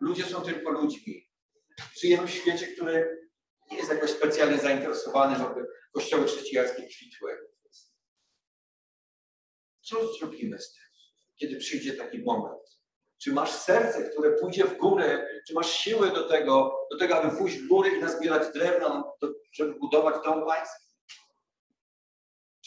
[0.00, 1.28] Ludzie są tylko ludźmi.
[2.02, 3.18] Żyjemy w świecie, który
[3.70, 7.38] nie jest jakoś specjalnie zainteresowany, żeby kościoły chrześcijańskie kwitły.
[9.80, 10.82] Co zrobimy z tym,
[11.36, 12.78] kiedy przyjdzie taki moment?
[13.22, 15.28] Czy masz serce, które pójdzie w górę?
[15.46, 19.04] Czy masz siły do tego, do tego, aby pójść w górę i nazbierać drewna,
[19.52, 20.87] żeby budować dom pański?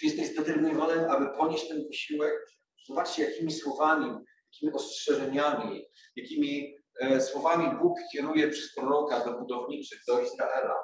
[0.01, 2.33] Czy jesteś zdeterminowany, aby ponieść ten wysiłek?
[2.87, 5.85] Zobaczcie, jakimi słowami, jakimi ostrzeżeniami,
[6.15, 10.75] jakimi e, słowami Bóg kieruje przez proroka do budowniczych, do Izraela.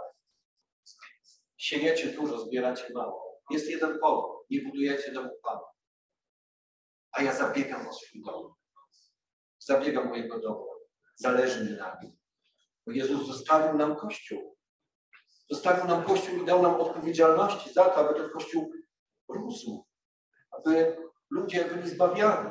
[1.57, 3.41] Siejecie dużo, zbieracie mało.
[3.51, 4.45] Jest jeden powód.
[4.49, 5.61] Nie budujecie domu Pana.
[7.11, 8.53] A ja zabiegam o swój dom.
[9.59, 10.65] Zabiegam o Jego dom.
[11.15, 12.17] Zależy mi na nim.
[12.85, 14.57] Bo Jezus zostawił nam Kościół.
[15.49, 18.76] Zostawił nam Kościół i dał nam odpowiedzialności za to, aby ten Kościół
[19.29, 19.85] rósł.
[20.51, 20.97] Aby
[21.29, 22.49] ludzie byli zbawiani.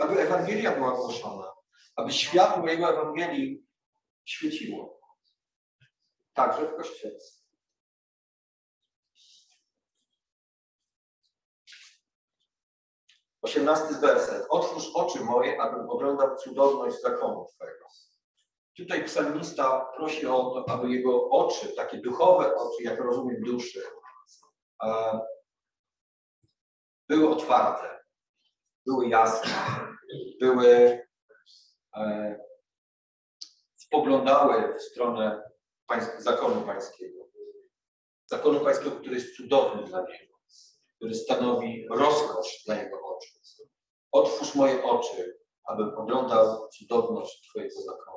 [0.00, 1.52] Aby, Ewangelia była głoszona.
[1.96, 3.66] Aby światło Jego Ewangelii
[4.24, 5.00] świeciło.
[6.32, 7.18] Także w Kościele.
[13.42, 14.46] Osiemnasty werset.
[14.50, 17.86] Otwórz oczy moje, abym oglądał cudowność zakonu Twojego.
[18.76, 23.82] Tutaj psalmista prosi o to, aby jego oczy, takie duchowe oczy, jak rozumiem duszy,
[27.08, 28.00] były otwarte,
[28.86, 29.50] były jasne,
[30.40, 30.68] były
[31.96, 32.36] e,
[33.76, 35.42] spoglądały w stronę
[35.86, 37.26] pańsk zakonu pańskiego.
[38.26, 40.34] Zakonu pańskiego, który jest cudowny dla niego,
[40.96, 43.28] który stanowi rozkosz dla jego oczu.
[44.12, 48.16] Otwórz moje oczy, abym oglądał cudowność Twojego zakonu.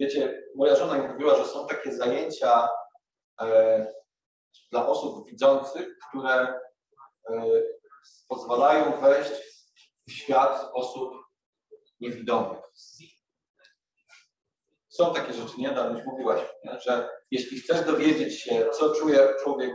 [0.00, 2.68] Wiecie, moja żona mi mówiła, że są takie zajęcia
[3.40, 4.01] e,
[4.72, 6.60] dla osób widzących, które
[7.30, 7.44] e,
[8.28, 9.32] pozwalają wejść
[10.08, 11.14] w świat osób
[12.00, 12.58] niewidomych.
[14.88, 15.70] Są takie rzeczy, nie?
[15.70, 16.80] Dawno już mówiłaś, nie?
[16.80, 19.74] że jeśli chcesz dowiedzieć się, co czuje człowiek,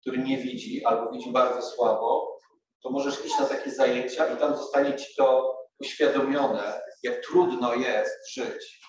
[0.00, 2.38] który nie widzi albo widzi bardzo słabo,
[2.82, 8.32] to możesz iść na takie zajęcia i tam zostanie ci to uświadomione, jak trudno jest
[8.32, 8.80] żyć.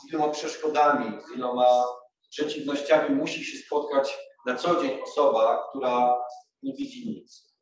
[0.00, 1.84] Z iloma przeszkodami, z iloma
[2.30, 6.14] przeciwnościami musi się spotkać na co dzień osoba, która
[6.62, 7.58] nie widzi nic.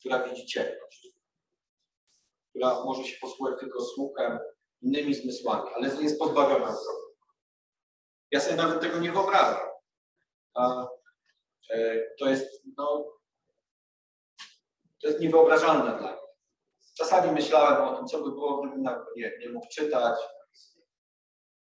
[0.00, 1.08] Która widzi ciemność.
[2.50, 4.38] Która może się posłuchać tylko słuchem,
[4.82, 6.76] innymi zmysłami, ale jest pozbawiona.
[8.30, 9.68] Ja sobie nawet tego nie wyobrażam.
[10.54, 10.86] A,
[11.70, 13.04] e, to jest, no,
[15.02, 16.20] to jest niewyobrażalne dla mnie.
[16.98, 18.84] Czasami myślałem o tym, co by było, gdybym
[19.16, 20.18] nie, nie mógł czytać,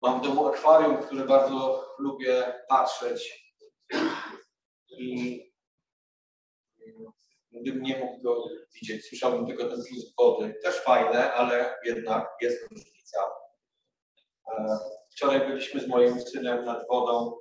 [0.06, 3.52] Mam w domu akwarium, które bardzo lubię patrzeć
[4.90, 5.42] i
[7.52, 10.54] gdybym nie mógł go widzieć, słyszałbym tylko ten plus wody.
[10.64, 13.20] Też fajne, ale jednak jest różnica.
[14.52, 14.80] E,
[15.12, 17.38] wczoraj byliśmy z moim synem nad wodą,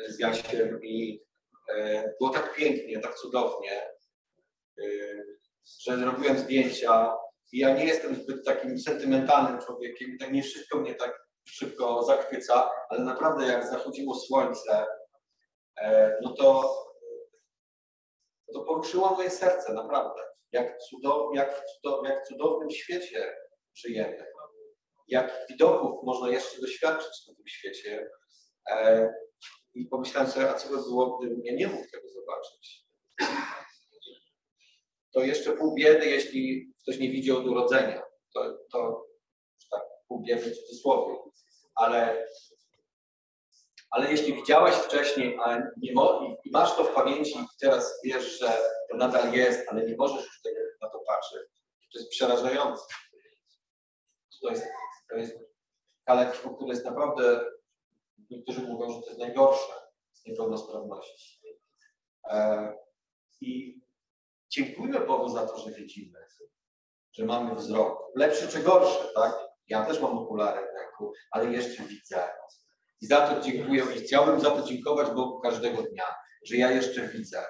[0.00, 1.24] e, z Jasiem i
[1.68, 3.82] e, było tak pięknie, tak cudownie,
[5.80, 7.16] że zrobiłem zdjęcia
[7.52, 12.70] i ja nie jestem zbyt takim sentymentalnym człowiekiem, tak nie wszystko mnie tak szybko zachwyca,
[12.88, 14.86] ale naprawdę jak zachodziło słońce,
[15.80, 16.74] e, no to,
[18.52, 20.22] to poruszyło moje serce, naprawdę.
[20.52, 23.36] Jak, cudow, jak, w cudow, jak cudownym świecie
[23.74, 24.26] żyjemy.
[25.08, 28.10] Jak widoków można jeszcze doświadczyć na tym świecie.
[28.70, 29.08] E,
[29.74, 32.88] I pomyślałem sobie, a co by było, gdybym ja nie mógł tego zobaczyć.
[35.12, 38.02] To jeszcze pół biedy, jeśli ktoś nie widzi od urodzenia.
[38.34, 39.07] To, to
[40.16, 41.16] biedy w cudzysłowie.
[41.74, 42.26] Ale,
[43.90, 45.92] ale jeśli widziałeś wcześniej, a nie
[46.44, 48.58] i masz to w pamięci i teraz wiesz, że
[48.90, 51.42] to nadal jest, ale nie możesz już tego, na to patrzeć,
[51.92, 52.84] to jest przerażające.
[54.42, 54.66] To jest,
[55.10, 55.38] to jest
[56.04, 57.50] kalectwo, jest naprawdę,
[58.30, 59.72] niektórzy mówią, że to jest najgorsze
[60.12, 61.40] z niepełnosprawności.
[62.24, 62.72] E,
[63.40, 63.80] I
[64.50, 66.26] dziękujmy Bogu za to, że widzimy,
[67.12, 68.12] że mamy wzrok.
[68.14, 69.47] Lepszy czy gorszy, tak?
[69.68, 72.28] Ja też mam okulary w ręku, ale jeszcze widzę.
[73.00, 76.04] I za to dziękuję i chciałbym za to dziękować Bogu każdego dnia,
[76.44, 77.46] że ja jeszcze widzę,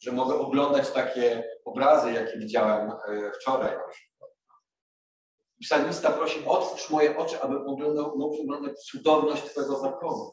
[0.00, 4.30] że mogę oglądać takie obrazy, jakie widziałem e, wczoraj na przykład.
[5.60, 10.32] Psalmista prosi, otwórz moje oczy, aby oglądał, mógł oglądać cudowność Twojego zakonu.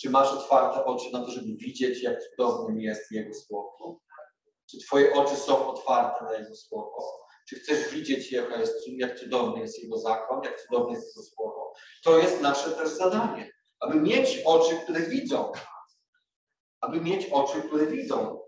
[0.00, 4.00] Czy masz otwarte oczy na to, żeby widzieć, jak cudownym jest Jego Słowo?
[4.70, 7.25] Czy Twoje oczy są otwarte na Jego Słowo?
[7.48, 11.72] Czy chcesz widzieć, jaka jest, jak cudowny jest Jego zakon, jak cudowne jest Jego Słowo?
[12.04, 15.52] To jest nasze też zadanie, aby mieć oczy, które widzą.
[16.80, 18.46] Aby mieć oczy, które widzą.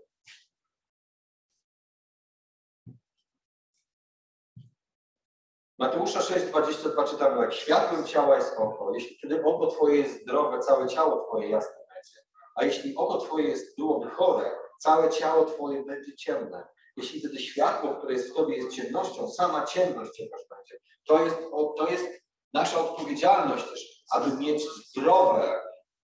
[5.79, 8.91] Mateusza 6,22 czytamy jak światłem ciała jest oko.
[8.93, 12.19] Jeśli kiedy oko Twoje jest zdrowe, całe ciało Twoje jasne będzie.
[12.55, 16.67] A jeśli oko Twoje jest, byłoby chore, całe ciało Twoje będzie ciemne.
[17.01, 20.75] Jeśli wtedy światło, które jest w Tobie jest ciemnością, sama ciemność jakaś będzie.
[21.07, 21.37] To jest,
[21.77, 22.05] to jest
[22.53, 25.61] nasza odpowiedzialność też, aby mieć zdrowe,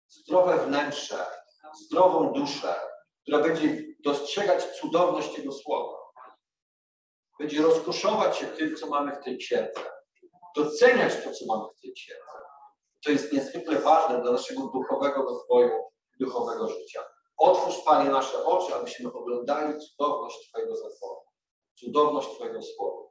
[0.07, 1.25] zdrowe wnętrze,
[1.85, 2.75] zdrową duszę,
[3.21, 6.05] która będzie dostrzegać cudowność Jego Słowa
[7.39, 9.81] będzie rozkoszować się tym, co mamy w tej księdze.
[10.55, 12.21] Doceniać to, co mamy w tej księdze.
[13.05, 15.71] To jest niezwykle ważne dla naszego duchowego rozwoju,
[16.19, 17.03] duchowego życia.
[17.37, 21.21] Otwórz, Panie, nasze oczy, abyśmy oglądali cudowność Twojego zakonu,
[21.79, 23.09] cudowność Twojego słowa.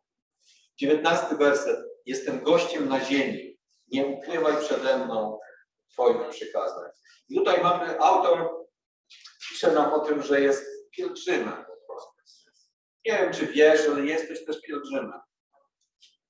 [0.78, 1.78] Dziewiętnasty werset.
[2.06, 3.58] Jestem gościem na ziemi.
[3.92, 5.38] Nie ukrywaj przede mną
[5.92, 6.90] Twoich przykazań.
[7.28, 8.66] I tutaj mamy, autor
[9.48, 10.64] pisze nam o tym, że jest
[10.96, 11.64] pielgrzymem.
[13.06, 15.20] Nie wiem, czy wiesz, ale jesteś też pielgrzymem.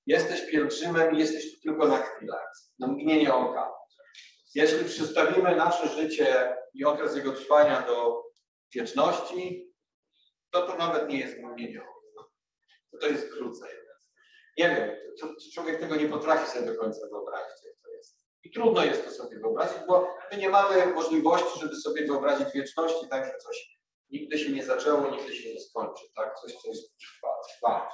[0.07, 2.39] Jesteś pielgrzymem i jesteś tu tylko na chwilę,
[2.79, 3.73] na mgnienie oka.
[4.55, 8.25] Jeśli przystawimy nasze życie i okres jego trwania do
[8.75, 9.73] wieczności,
[10.51, 12.29] to to nawet nie jest oka.
[12.91, 13.71] To, to jest krócej.
[14.59, 14.91] Nie wiem,
[15.21, 18.25] to, to człowiek tego nie potrafi sobie do końca wyobrazić, jak to jest.
[18.43, 23.09] I trudno jest to sobie wyobrazić, bo my nie mamy możliwości, żeby sobie wyobrazić wieczności,
[23.11, 23.79] tak, że coś
[24.11, 26.35] nigdy się nie zaczęło, nigdy się nie skończy, tak?
[26.41, 27.91] Coś, coś trwa, trwa.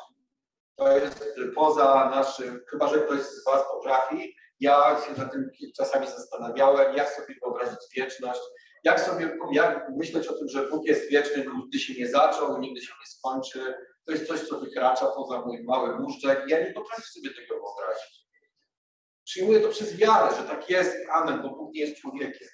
[0.77, 4.35] To jest poza naszym, chyba że ktoś z Was potrafi.
[4.61, 8.41] Ja się nad tym czasami zastanawiałem, jak sobie wyobrazić wieczność,
[8.85, 12.81] jak sobie jak myśleć o tym, że Bóg jest wieczny, nigdy się nie zaczął, nigdy
[12.81, 13.75] się nie skończy.
[14.07, 16.45] To jest coś, co wykracza poza mój mały móżdżek.
[16.49, 18.21] Ja nie potrafię sobie tego wyobrazić.
[19.25, 22.49] Przyjmuję to przez wiarę, że tak jest, amen, bo Bóg nie jest człowiekiem.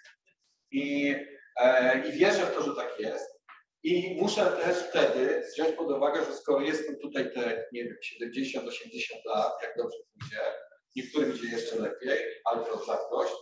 [0.71, 1.15] I,
[1.61, 3.37] e, I wierzę w to, że tak jest.
[3.83, 8.69] I muszę też wtedy wziąć pod uwagę, że skoro jestem tutaj te, nie wiem, 70-80
[9.25, 10.41] lat, jak dobrze pójdzie,
[10.97, 13.33] niektórym idzie jeszcze lepiej, ale to rzadkość,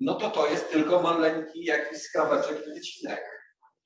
[0.00, 3.24] no to to jest tylko maleńki jakiś skraweczek i wycinek.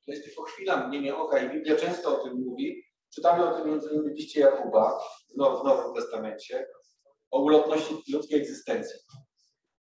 [0.07, 2.85] To jest tylko chwila mgnienia oka i Biblia często o tym mówi.
[3.14, 5.00] Czytamy o tym między innymi liście Jakuba
[5.31, 6.66] w Nowym Testamencie,
[7.31, 9.00] o ulotności ludzkiej egzystencji.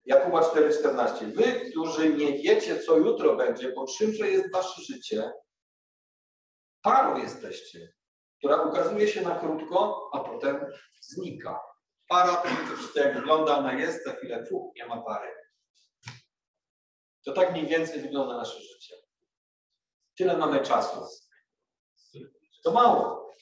[0.04, 1.32] Jakuba 4,14.
[1.32, 5.32] Wy, którzy nie wiecie, co jutro będzie, bo czymże jest wasze życie,
[6.82, 7.93] parą jesteście,
[8.44, 10.66] która ukazuje się na krótko, a potem
[11.00, 11.60] znika.
[12.08, 15.34] Para to wszystko jak wygląda, ona jest, za chwilę fuch, nie ma pary.
[17.24, 18.96] To tak mniej więcej wygląda nasze życie.
[20.16, 21.00] Tyle mamy czasu.
[22.64, 23.32] To mało.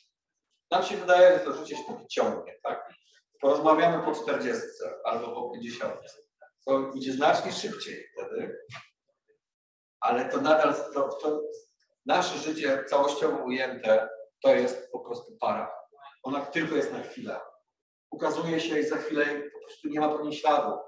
[0.71, 2.93] Nam się wydaje, że to życie się tak ciągnie, tak?
[3.41, 4.63] Porozmawiamy po 40
[5.05, 5.95] albo po 50
[6.67, 8.59] to idzie znacznie szybciej wtedy,
[10.01, 11.41] ale to nadal, to, to
[12.07, 14.09] nasze życie całościowo ujęte,
[14.43, 15.77] to jest po prostu para.
[16.23, 17.41] Ona tylko jest na chwilę.
[18.11, 20.79] Ukazuje się i za chwilę po prostu nie ma po niej śladu.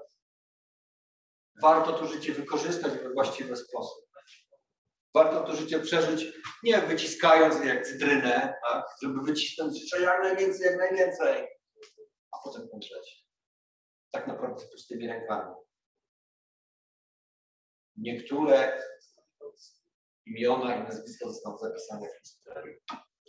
[1.61, 4.05] Warto to życie wykorzystać we właściwy sposób.
[5.15, 6.25] Warto to życie przeżyć
[6.63, 8.85] nie wyciskając jak cytrynę, tak?
[9.03, 11.47] żeby wycisnąć życia jak najwięcej, jak najwięcej,
[12.31, 13.25] a potem umrzeć.
[14.11, 15.55] Tak naprawdę z pustymi rękami.
[17.97, 18.81] Niektóre
[20.25, 22.75] imiona i nazwiska zostaną zapisane w historii,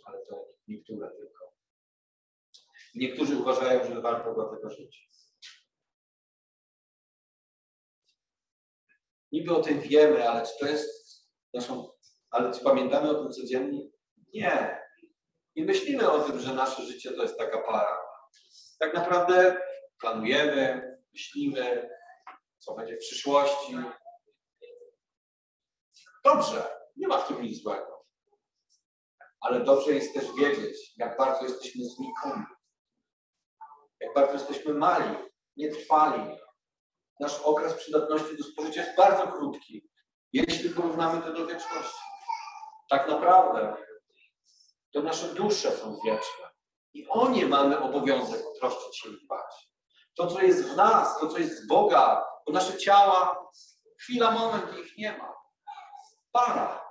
[0.07, 1.53] ale to niektóre tylko.
[2.95, 5.09] Niektórzy uważają, że warto tego żyć.
[9.31, 11.91] Niby o tym wiemy, ale czy to jest naszą.
[12.29, 13.89] Ale czy pamiętamy o tym codziennie?
[14.33, 14.81] Nie.
[15.55, 17.97] Nie myślimy o tym, że nasze życie to jest taka para.
[18.79, 19.61] Tak naprawdę
[19.99, 20.81] planujemy,
[21.13, 21.89] myślimy,
[22.57, 23.75] co będzie w przyszłości.
[26.23, 27.96] Dobrze, nie ma w tym nic złego.
[29.41, 32.45] Ale dobrze jest też wiedzieć, jak bardzo jesteśmy znikomi.
[33.99, 35.17] Jak bardzo jesteśmy mali,
[35.57, 36.37] nietrwali.
[37.19, 39.89] Nasz okres przydatności do spożycia jest bardzo krótki,
[40.33, 42.03] jeśli porównamy to do wieczności.
[42.89, 43.77] Tak naprawdę
[44.93, 46.49] to nasze dusze są wieczne.
[46.93, 49.69] I o nie mamy obowiązek troszczyć się i dbać.
[50.15, 53.49] To, co jest w nas, to, co jest z Boga, bo nasze ciała,
[53.99, 55.33] chwila, moment, ich nie ma.
[56.31, 56.86] Para.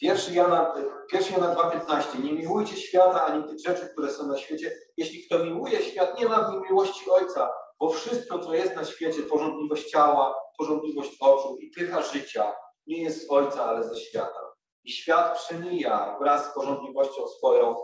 [0.00, 0.74] Pierwszy Jana,
[1.10, 2.24] pierwszy Jana 2,15.
[2.24, 4.72] Nie miłujcie świata ani tych rzeczy, które są na świecie.
[4.96, 8.84] Jeśli kto miłuje świat, nie ma w nim miłości Ojca, bo wszystko, co jest na
[8.84, 12.52] świecie, porządliwość ciała, porządliwość oczu i pycha życia,
[12.86, 14.40] nie jest z Ojca, ale ze świata.
[14.84, 17.76] I świat przemija wraz z porządliwością swoją,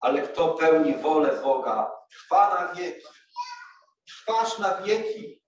[0.00, 3.06] ale kto pełni wolę Boga, trwa na wieki.
[4.08, 5.42] Trwasz na wieki.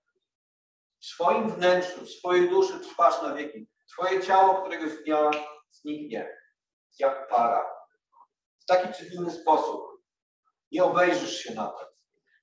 [1.01, 3.67] W swoim wnętrzu, w swojej duszy trwasz na wieki.
[3.93, 5.31] Twoje ciało któregoś dnia
[5.71, 6.37] zniknie,
[6.99, 7.77] jak para.
[8.59, 9.81] W taki czy inny sposób.
[10.71, 11.87] Nie obejrzysz się na to.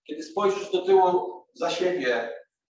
[0.04, 2.32] Kiedy spojrzysz do tyłu za siebie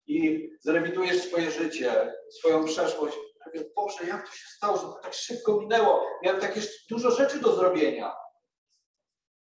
[0.05, 5.13] i zrewidujesz swoje życie, swoją przeszłość, mówię, Boże, jak to się stało, że to tak
[5.13, 6.05] szybko minęło?
[6.23, 8.15] Miałem tak jeszcze dużo rzeczy do zrobienia.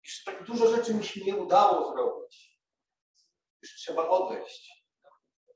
[0.05, 2.61] Jeszcze tak dużo rzeczy mi się nie udało zrobić.
[3.63, 4.87] Już trzeba odejść.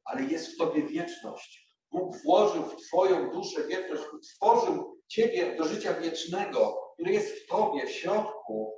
[0.04, 1.64] Ale jest w Tobie wieczność.
[1.90, 7.86] Bóg włożył w Twoją duszę wieczność, stworzył Ciebie do życia wiecznego, który jest w Tobie,
[7.86, 8.74] w środku.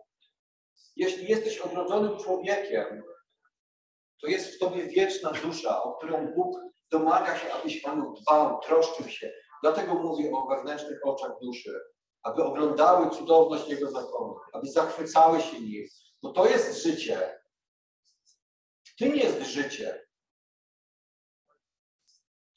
[0.97, 3.03] Jeśli jesteś odrodzonym człowiekiem,
[4.21, 6.61] to jest w Tobie wieczna dusza, o którą Bóg
[6.91, 9.33] domaga się, abyś Panu dbał, troszczył się.
[9.63, 11.81] Dlatego mówię o wewnętrznych oczach duszy,
[12.23, 15.87] aby oglądały cudowność Jego zakonu, aby zachwycały się nim,
[16.23, 17.41] bo to jest życie.
[18.85, 20.06] W tym jest życie.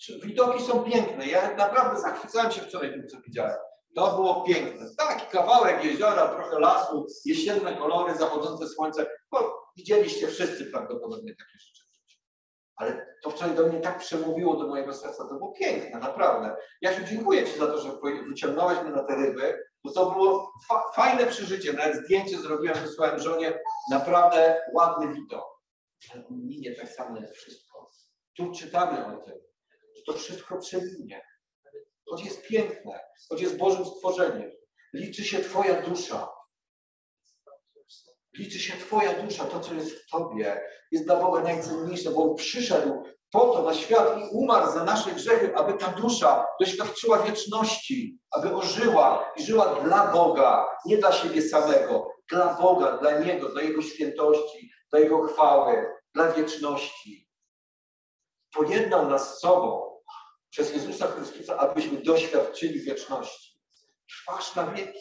[0.08, 1.28] Widoki są piękne.
[1.28, 3.58] Ja naprawdę zachwycałem się wczoraj tym, co widziałem.
[3.96, 4.86] To było piękne.
[4.98, 9.08] Taki kawałek jeziora, trochę lasu, jesienne kolory, zachodzące słońce.
[9.32, 11.84] Bo widzieliście wszyscy prawdopodobnie takie rzeczy.
[12.76, 15.28] Ale to wczoraj do mnie tak przemówiło do mojego serca.
[15.28, 16.56] To było piękne, naprawdę.
[16.82, 17.92] Jasiu, dziękuję Ci za to, że
[18.30, 21.74] wyciągnąłeś mnie na te ryby, bo to było fa fajne przeżycie.
[21.74, 23.60] Nawet zdjęcie zrobiłem, wysłałem żonie.
[23.92, 25.46] Naprawdę ładny widok.
[26.30, 27.92] Minie tak samo jak wszystko.
[28.38, 29.49] Tu czytamy o tym
[30.06, 31.22] to wszystko przeminie.
[32.10, 34.52] Choć jest piękne, choć jest Bożym stworzeniem.
[34.94, 36.30] Liczy się Twoja dusza.
[38.38, 40.62] Liczy się Twoja dusza, to co jest w Tobie.
[40.92, 45.12] Jest dla Boga najcenniejsze, bo On przyszedł po to na świat i umarł za nasze
[45.12, 51.42] grzechy, aby ta dusza doświadczyła wieczności, aby ożyła i żyła dla Boga, nie dla siebie
[51.42, 57.30] samego, dla Boga, dla Niego, dla Jego świętości, dla Jego chwały, dla wieczności.
[58.54, 59.89] Pojednał nas z sobą
[60.50, 63.60] przez Jezusa Chrystusa, abyśmy doświadczyli wieczności.
[64.10, 65.00] Trwasz na wieki.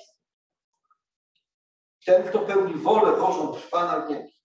[2.04, 4.38] Ten, kto pełni wolę Bożą, trwa na wieki.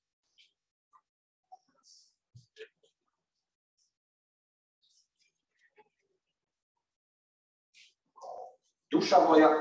[8.92, 9.60] Dusza moja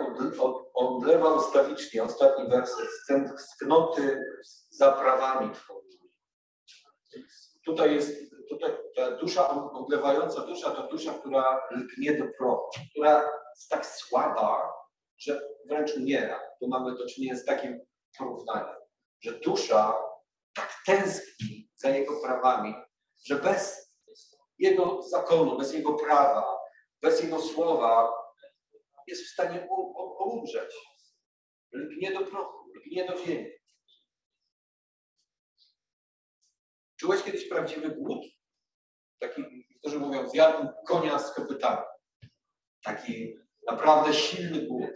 [0.75, 2.89] odlewa ustawicznie, ostatni werset,
[3.39, 4.21] sknoty
[4.71, 6.13] za prawami Twoimi.
[7.65, 13.23] Tutaj jest tutaj ta dusza odlewająca dusza to dusza, która lgnie do prochu, która
[13.55, 14.73] jest tak słaba,
[15.19, 16.41] że wręcz umiera.
[16.61, 17.81] Tu mamy do czynienia z takim
[18.19, 18.77] porównaniem,
[19.21, 20.03] że dusza
[20.55, 22.75] tak tęskni za jego prawami,
[23.25, 23.93] że bez
[24.59, 26.59] jego zakonu, bez jego prawa,
[27.03, 28.13] bez jego słowa
[29.07, 29.69] jest w stanie
[30.19, 30.75] umrzeć.
[31.73, 33.51] Lgnie do prochu, lgnie do ziemi.
[36.97, 38.25] Czułeś kiedyś prawdziwy głód?
[39.23, 41.83] Taki, niektórzy mówią, zjadł konia z kopytami.
[42.85, 44.91] Taki naprawdę silny głód.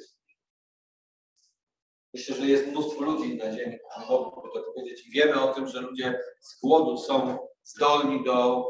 [2.14, 5.06] Myślę, że jest mnóstwo ludzi na ziemi, którzy mogą to powiedzieć.
[5.06, 8.66] I wiemy o tym, że ludzie z głodu są zdolni do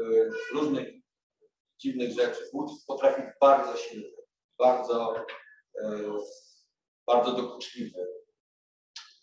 [0.00, 0.88] y, różnych
[1.78, 2.50] dziwnych rzeczy.
[2.52, 4.16] Głód potrafi być bardzo silny,
[4.58, 5.24] bardzo,
[5.78, 6.10] y,
[7.06, 8.06] bardzo dokuczliwy.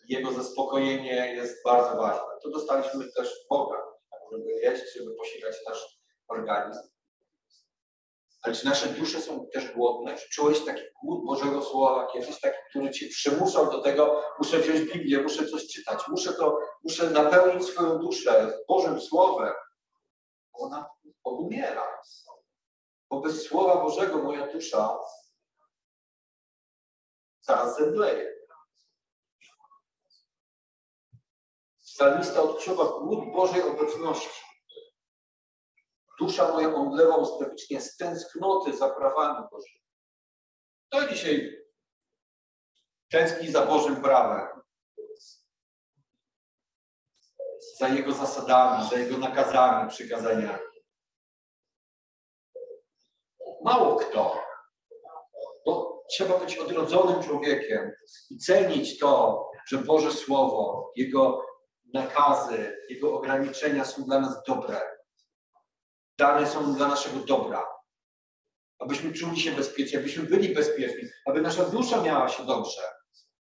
[0.08, 2.40] Jego zaspokojenie jest bardzo ważne.
[2.42, 3.87] To dostaliśmy też Boga,
[4.32, 5.98] żeby jeść, żeby posilać nasz
[6.28, 6.88] organizm.
[8.42, 10.16] Ale czy nasze dusze są też głodne?
[10.16, 14.80] Czy czułeś taki głód Bożego Słowa kiedyś, taki, który cię przymuszał do tego, muszę wziąć
[14.80, 19.52] Biblię, muszę coś czytać, muszę to, muszę napełnić swoją duszę Bożym Słowem.
[20.52, 20.90] Ona
[21.24, 22.00] odumiera.
[23.10, 24.98] Bo bez Słowa Bożego moja dusza
[27.40, 28.37] zaraz zemdleje.
[31.98, 34.40] Psalmista odczuwa głód Bożej obecności.
[36.20, 39.84] Dusza moja omdlewa ustawicznie z tęsknoty za prawami Bożymi.
[40.88, 41.64] To dzisiaj
[43.10, 44.48] tęskni za Bożym prawem,
[47.78, 50.64] za Jego zasadami, za Jego nakazami, przykazaniami.
[53.64, 54.42] Mało kto.
[55.66, 57.92] Bo trzeba być odrodzonym człowiekiem
[58.30, 61.48] i cenić to, że Boże Słowo, Jego
[61.94, 64.98] nakazy, Jego ograniczenia są dla nas dobre
[66.18, 67.66] dane są dla naszego dobra.
[68.78, 72.82] Abyśmy czuli się bezpiecznie, abyśmy byli bezpieczni, aby nasza dusza miała się dobrze.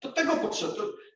[0.03, 0.33] Do tego,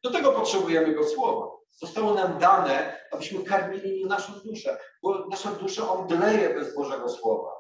[0.05, 1.47] do, tego potrzebujemy Jego Słowa.
[1.70, 7.51] Zostało nam dane, abyśmy karmili naszą duszę, bo nasza dusza omdleje bez Bożego Słowa.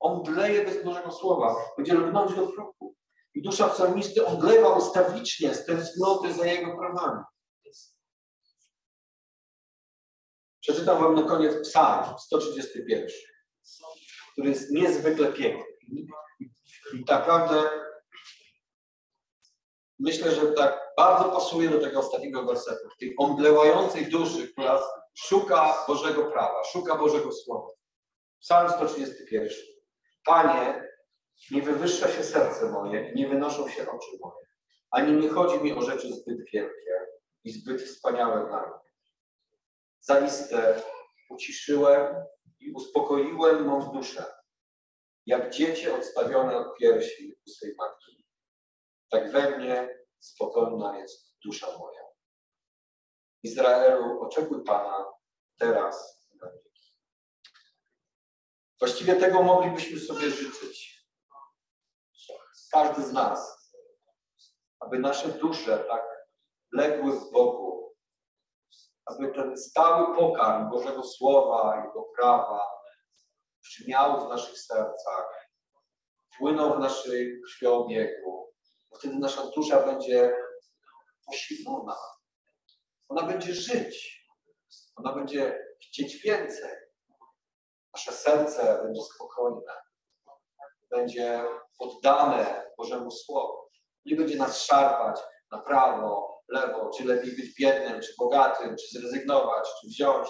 [0.00, 1.56] Omdleje bez Bożego Słowa.
[1.76, 2.94] Będzie lgnąć do prochu.
[3.34, 7.22] I dusza psalmisty omdlewa ustawicznie z tęsknoty za Jego prawami.
[10.64, 13.08] Przeczytam Wam na koniec psalm 131,
[14.32, 15.64] który jest niezwykle piękny.
[16.94, 17.70] I tak naprawdę
[19.98, 24.82] myślę, że tak bardzo pasuje do tego ostatniego wersetu, tej omdlewającej duszy, która
[25.14, 27.68] szuka Bożego prawa, szuka Bożego Słowa.
[28.40, 29.48] Psalm 131.
[30.26, 30.88] Panie,
[31.50, 34.46] nie wywyższa się serce moje, nie wynoszą się oczy moje,
[34.90, 36.70] ani nie chodzi mi o rzeczy zbyt wielkie
[37.44, 38.84] i zbyt wspaniałe dla mnie
[40.06, 40.82] Zaiste
[41.30, 42.24] uciszyłem
[42.60, 44.24] i uspokoiłem mą duszę,
[45.26, 48.26] jak dziecię odstawione od piersi u swej matki.
[49.10, 52.02] Tak we mnie spokojna jest dusza moja.
[53.42, 55.04] Izraelu, oczekuj Pana
[55.58, 56.94] teraz na wieki.
[58.78, 61.04] Właściwie tego moglibyśmy sobie życzyć.
[62.72, 63.70] Każdy z nas,
[64.80, 66.02] aby nasze dusze tak
[66.72, 67.83] legły w Bogu,
[69.06, 72.66] aby ten stały pokarm Bożego Słowa, Jego prawa
[73.62, 75.48] brzmiał w naszych sercach,
[76.38, 78.52] płynął w naszej krwiobiegu.
[78.98, 80.36] Wtedy nasza dusza będzie
[81.26, 81.96] posilona.
[83.08, 84.24] Ona będzie żyć.
[84.96, 86.70] Ona będzie chcieć więcej.
[87.94, 89.72] Nasze serce będzie spokojne.
[90.90, 91.44] Będzie
[91.78, 93.68] poddane Bożemu Słowu.
[94.04, 99.68] Nie będzie nas szarpać na prawo, lewo, czy lepiej być biednym, czy bogatym, czy zrezygnować,
[99.80, 100.28] czy wziąć.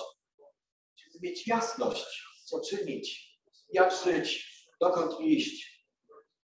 [0.97, 3.39] Żeby mieć jasność, co czynić,
[3.69, 5.85] jak żyć, dokąd iść,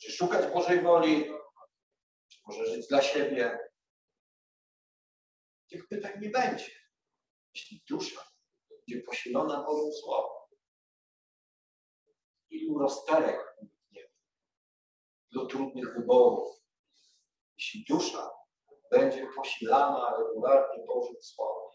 [0.01, 1.26] czy szukać Bożej woli,
[2.32, 3.59] czy może żyć dla siebie.
[5.70, 6.72] Tych pytań nie będzie,
[7.55, 8.24] jeśli dusza
[8.70, 10.39] będzie posilona Bożym Słowem.
[12.49, 13.55] Ilu rozterek
[13.91, 14.09] nie
[15.32, 16.59] do trudnych wyborów.
[17.57, 18.38] Jeśli dusza
[18.91, 21.69] będzie posilana regularnie Bożym Słowem.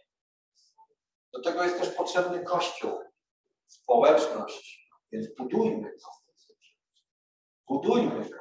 [1.32, 2.90] Do tego jest też potrzebny Kościół,
[3.66, 6.08] społeczność, więc budujmy to.
[7.68, 8.36] Budujmy to.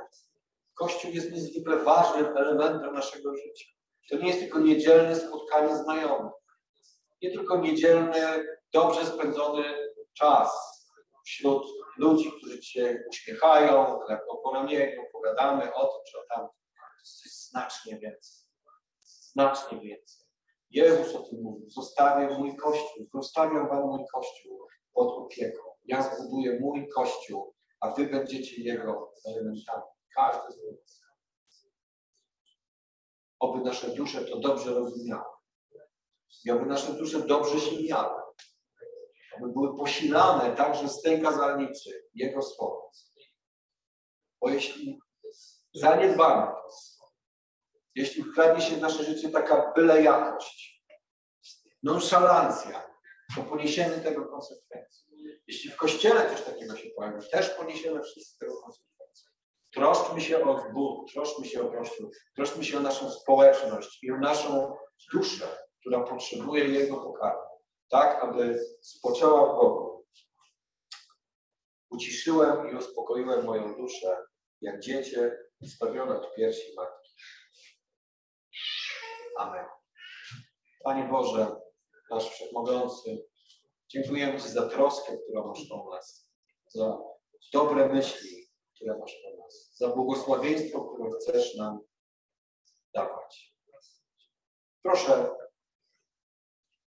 [0.74, 3.66] Kościół jest niezwykle ważnym elementem naszego życia.
[4.10, 6.34] To nie jest tylko niedzielne spotkanie znajomych.
[7.22, 9.64] Nie tylko niedzielny, dobrze spędzony
[10.14, 10.52] czas
[11.26, 11.68] wśród
[11.98, 16.60] ludzi, którzy Cię uśmiechają, klepną po ramieniu, pogadamy o tym czy o tamtym.
[16.76, 18.43] To jest znacznie więcej
[19.34, 20.28] znacznie więcej.
[20.70, 21.70] Jezus o tym mówił.
[21.70, 25.62] Zostawię mój Kościół, zostawiam wam mój Kościół pod opieką.
[25.86, 29.84] Ja zbuduję mój Kościół, a wy będziecie jego elementami.
[30.16, 31.04] Każdy z nas.
[33.40, 35.34] Oby nasze dusze to dobrze rozumiały.
[36.46, 38.22] I oby nasze dusze dobrze się miały.
[39.38, 42.82] Aby były posilane także z tej kazalnicy, Jego słowa.
[44.42, 45.00] Bo jeśli
[45.74, 46.70] zaniedbamy to,
[47.96, 50.84] jeśli wkradnie się w nasze życie taka byle jakość,
[51.84, 52.84] nonszalancja,
[53.36, 55.04] to poniesiemy tego konsekwencje.
[55.48, 58.94] Jeśli w Kościele też takiego się pojawi, też poniesiemy wszyscy tego konsekwencje.
[59.74, 64.18] Troszczmy się o zbór, troszczmy się o Kościół, troszczmy się o naszą społeczność i o
[64.18, 64.76] naszą
[65.14, 65.48] duszę,
[65.80, 67.42] która potrzebuje Jego pokarmu,
[67.90, 70.06] tak aby spoczęła w Bogu.
[71.90, 74.18] Uciszyłem i uspokoiłem moją duszę,
[74.62, 77.03] jak dziecię stawione od piersi matki.
[79.38, 79.66] Amen.
[80.84, 81.56] Panie Boże,
[82.12, 83.26] nasz Wszechmogący,
[83.90, 86.30] dziękujemy Ci za troskę, którą masz o nas,
[86.68, 86.98] za
[87.54, 91.80] dobre myśli, które masz o nas, za błogosławieństwo, które chcesz nam
[92.94, 93.54] dawać.
[94.82, 95.36] Proszę,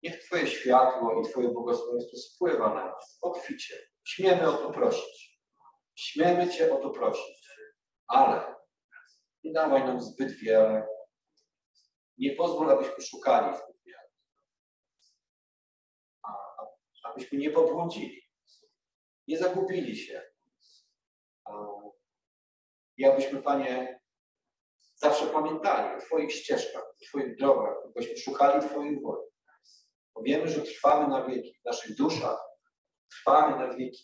[0.04, 3.76] niech Twoje światło i Twoje błogosławieństwo spływa na nas obficie.
[4.04, 5.42] Śmiemy o to prosić.
[5.96, 7.50] Śmiemy Cię o to prosić,
[8.08, 8.56] ale
[9.44, 10.95] nie dawaj nam zbyt wiele.
[12.18, 14.10] Nie pozwól, abyśmy szukali wiele.
[16.24, 16.68] A, a,
[17.04, 18.22] abyśmy nie pobłądzili,
[19.28, 20.22] nie zagubili się.
[22.98, 24.00] I abyśmy, Panie,
[24.96, 29.28] zawsze pamiętali o Twoich ścieżkach, o Twoich drogach, abyśmy szukali Twojej woli.
[30.16, 32.40] Bo wiemy, że trwamy na wieki, w naszych duszach
[33.10, 34.04] trwamy na wieki.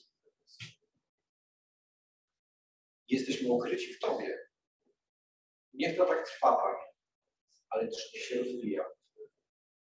[3.07, 4.37] Jesteśmy ukryci w Tobie.
[5.73, 6.90] Niech to tak trwa, Panie,
[7.71, 8.85] ale też niech się rozwija.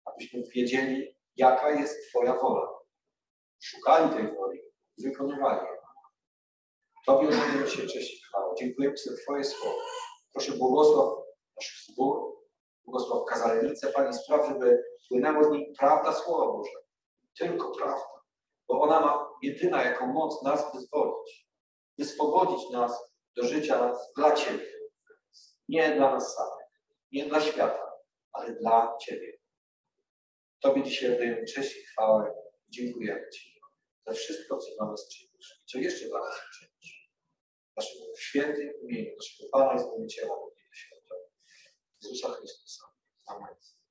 [0.04, 2.68] Abyśmy wiedzieli, jaka jest Twoja wola.
[3.62, 4.60] Szukali tej woli,
[4.98, 5.76] wykonywali ją.
[7.06, 8.54] Tobie oddajemy się cześć i chwałę.
[8.58, 9.78] Dziękujemy Ci za Twoje słowo.
[10.32, 11.18] Proszę błogosław
[11.56, 12.36] nasz zbór,
[12.84, 16.70] błogosław kazalnicę, Panie, spraw, żeby płynęło z niej prawda Słowa Boże.
[17.38, 18.22] Tylko prawda.
[18.68, 21.46] Bo ona ma jedyna jaką moc nas wyzwolić.
[21.98, 24.72] Wyswobodzić nas do życia dla Ciebie.
[25.68, 26.61] Nie dla nas samych,
[27.12, 27.92] nie dla świata,
[28.32, 29.38] ale dla Ciebie.
[30.60, 32.34] Tobie dzisiaj oddajemy cześć i chwałę.
[32.68, 33.60] Dziękujemy Ci
[34.06, 37.10] za wszystko, co dla nas czynisz i co jeszcze dla nas czynisz.
[37.72, 40.34] W naszym świętym imieniu, naszego Pana i Zbawiciela,
[42.02, 42.84] Jezusa Chrystusa.
[43.26, 43.54] Amen.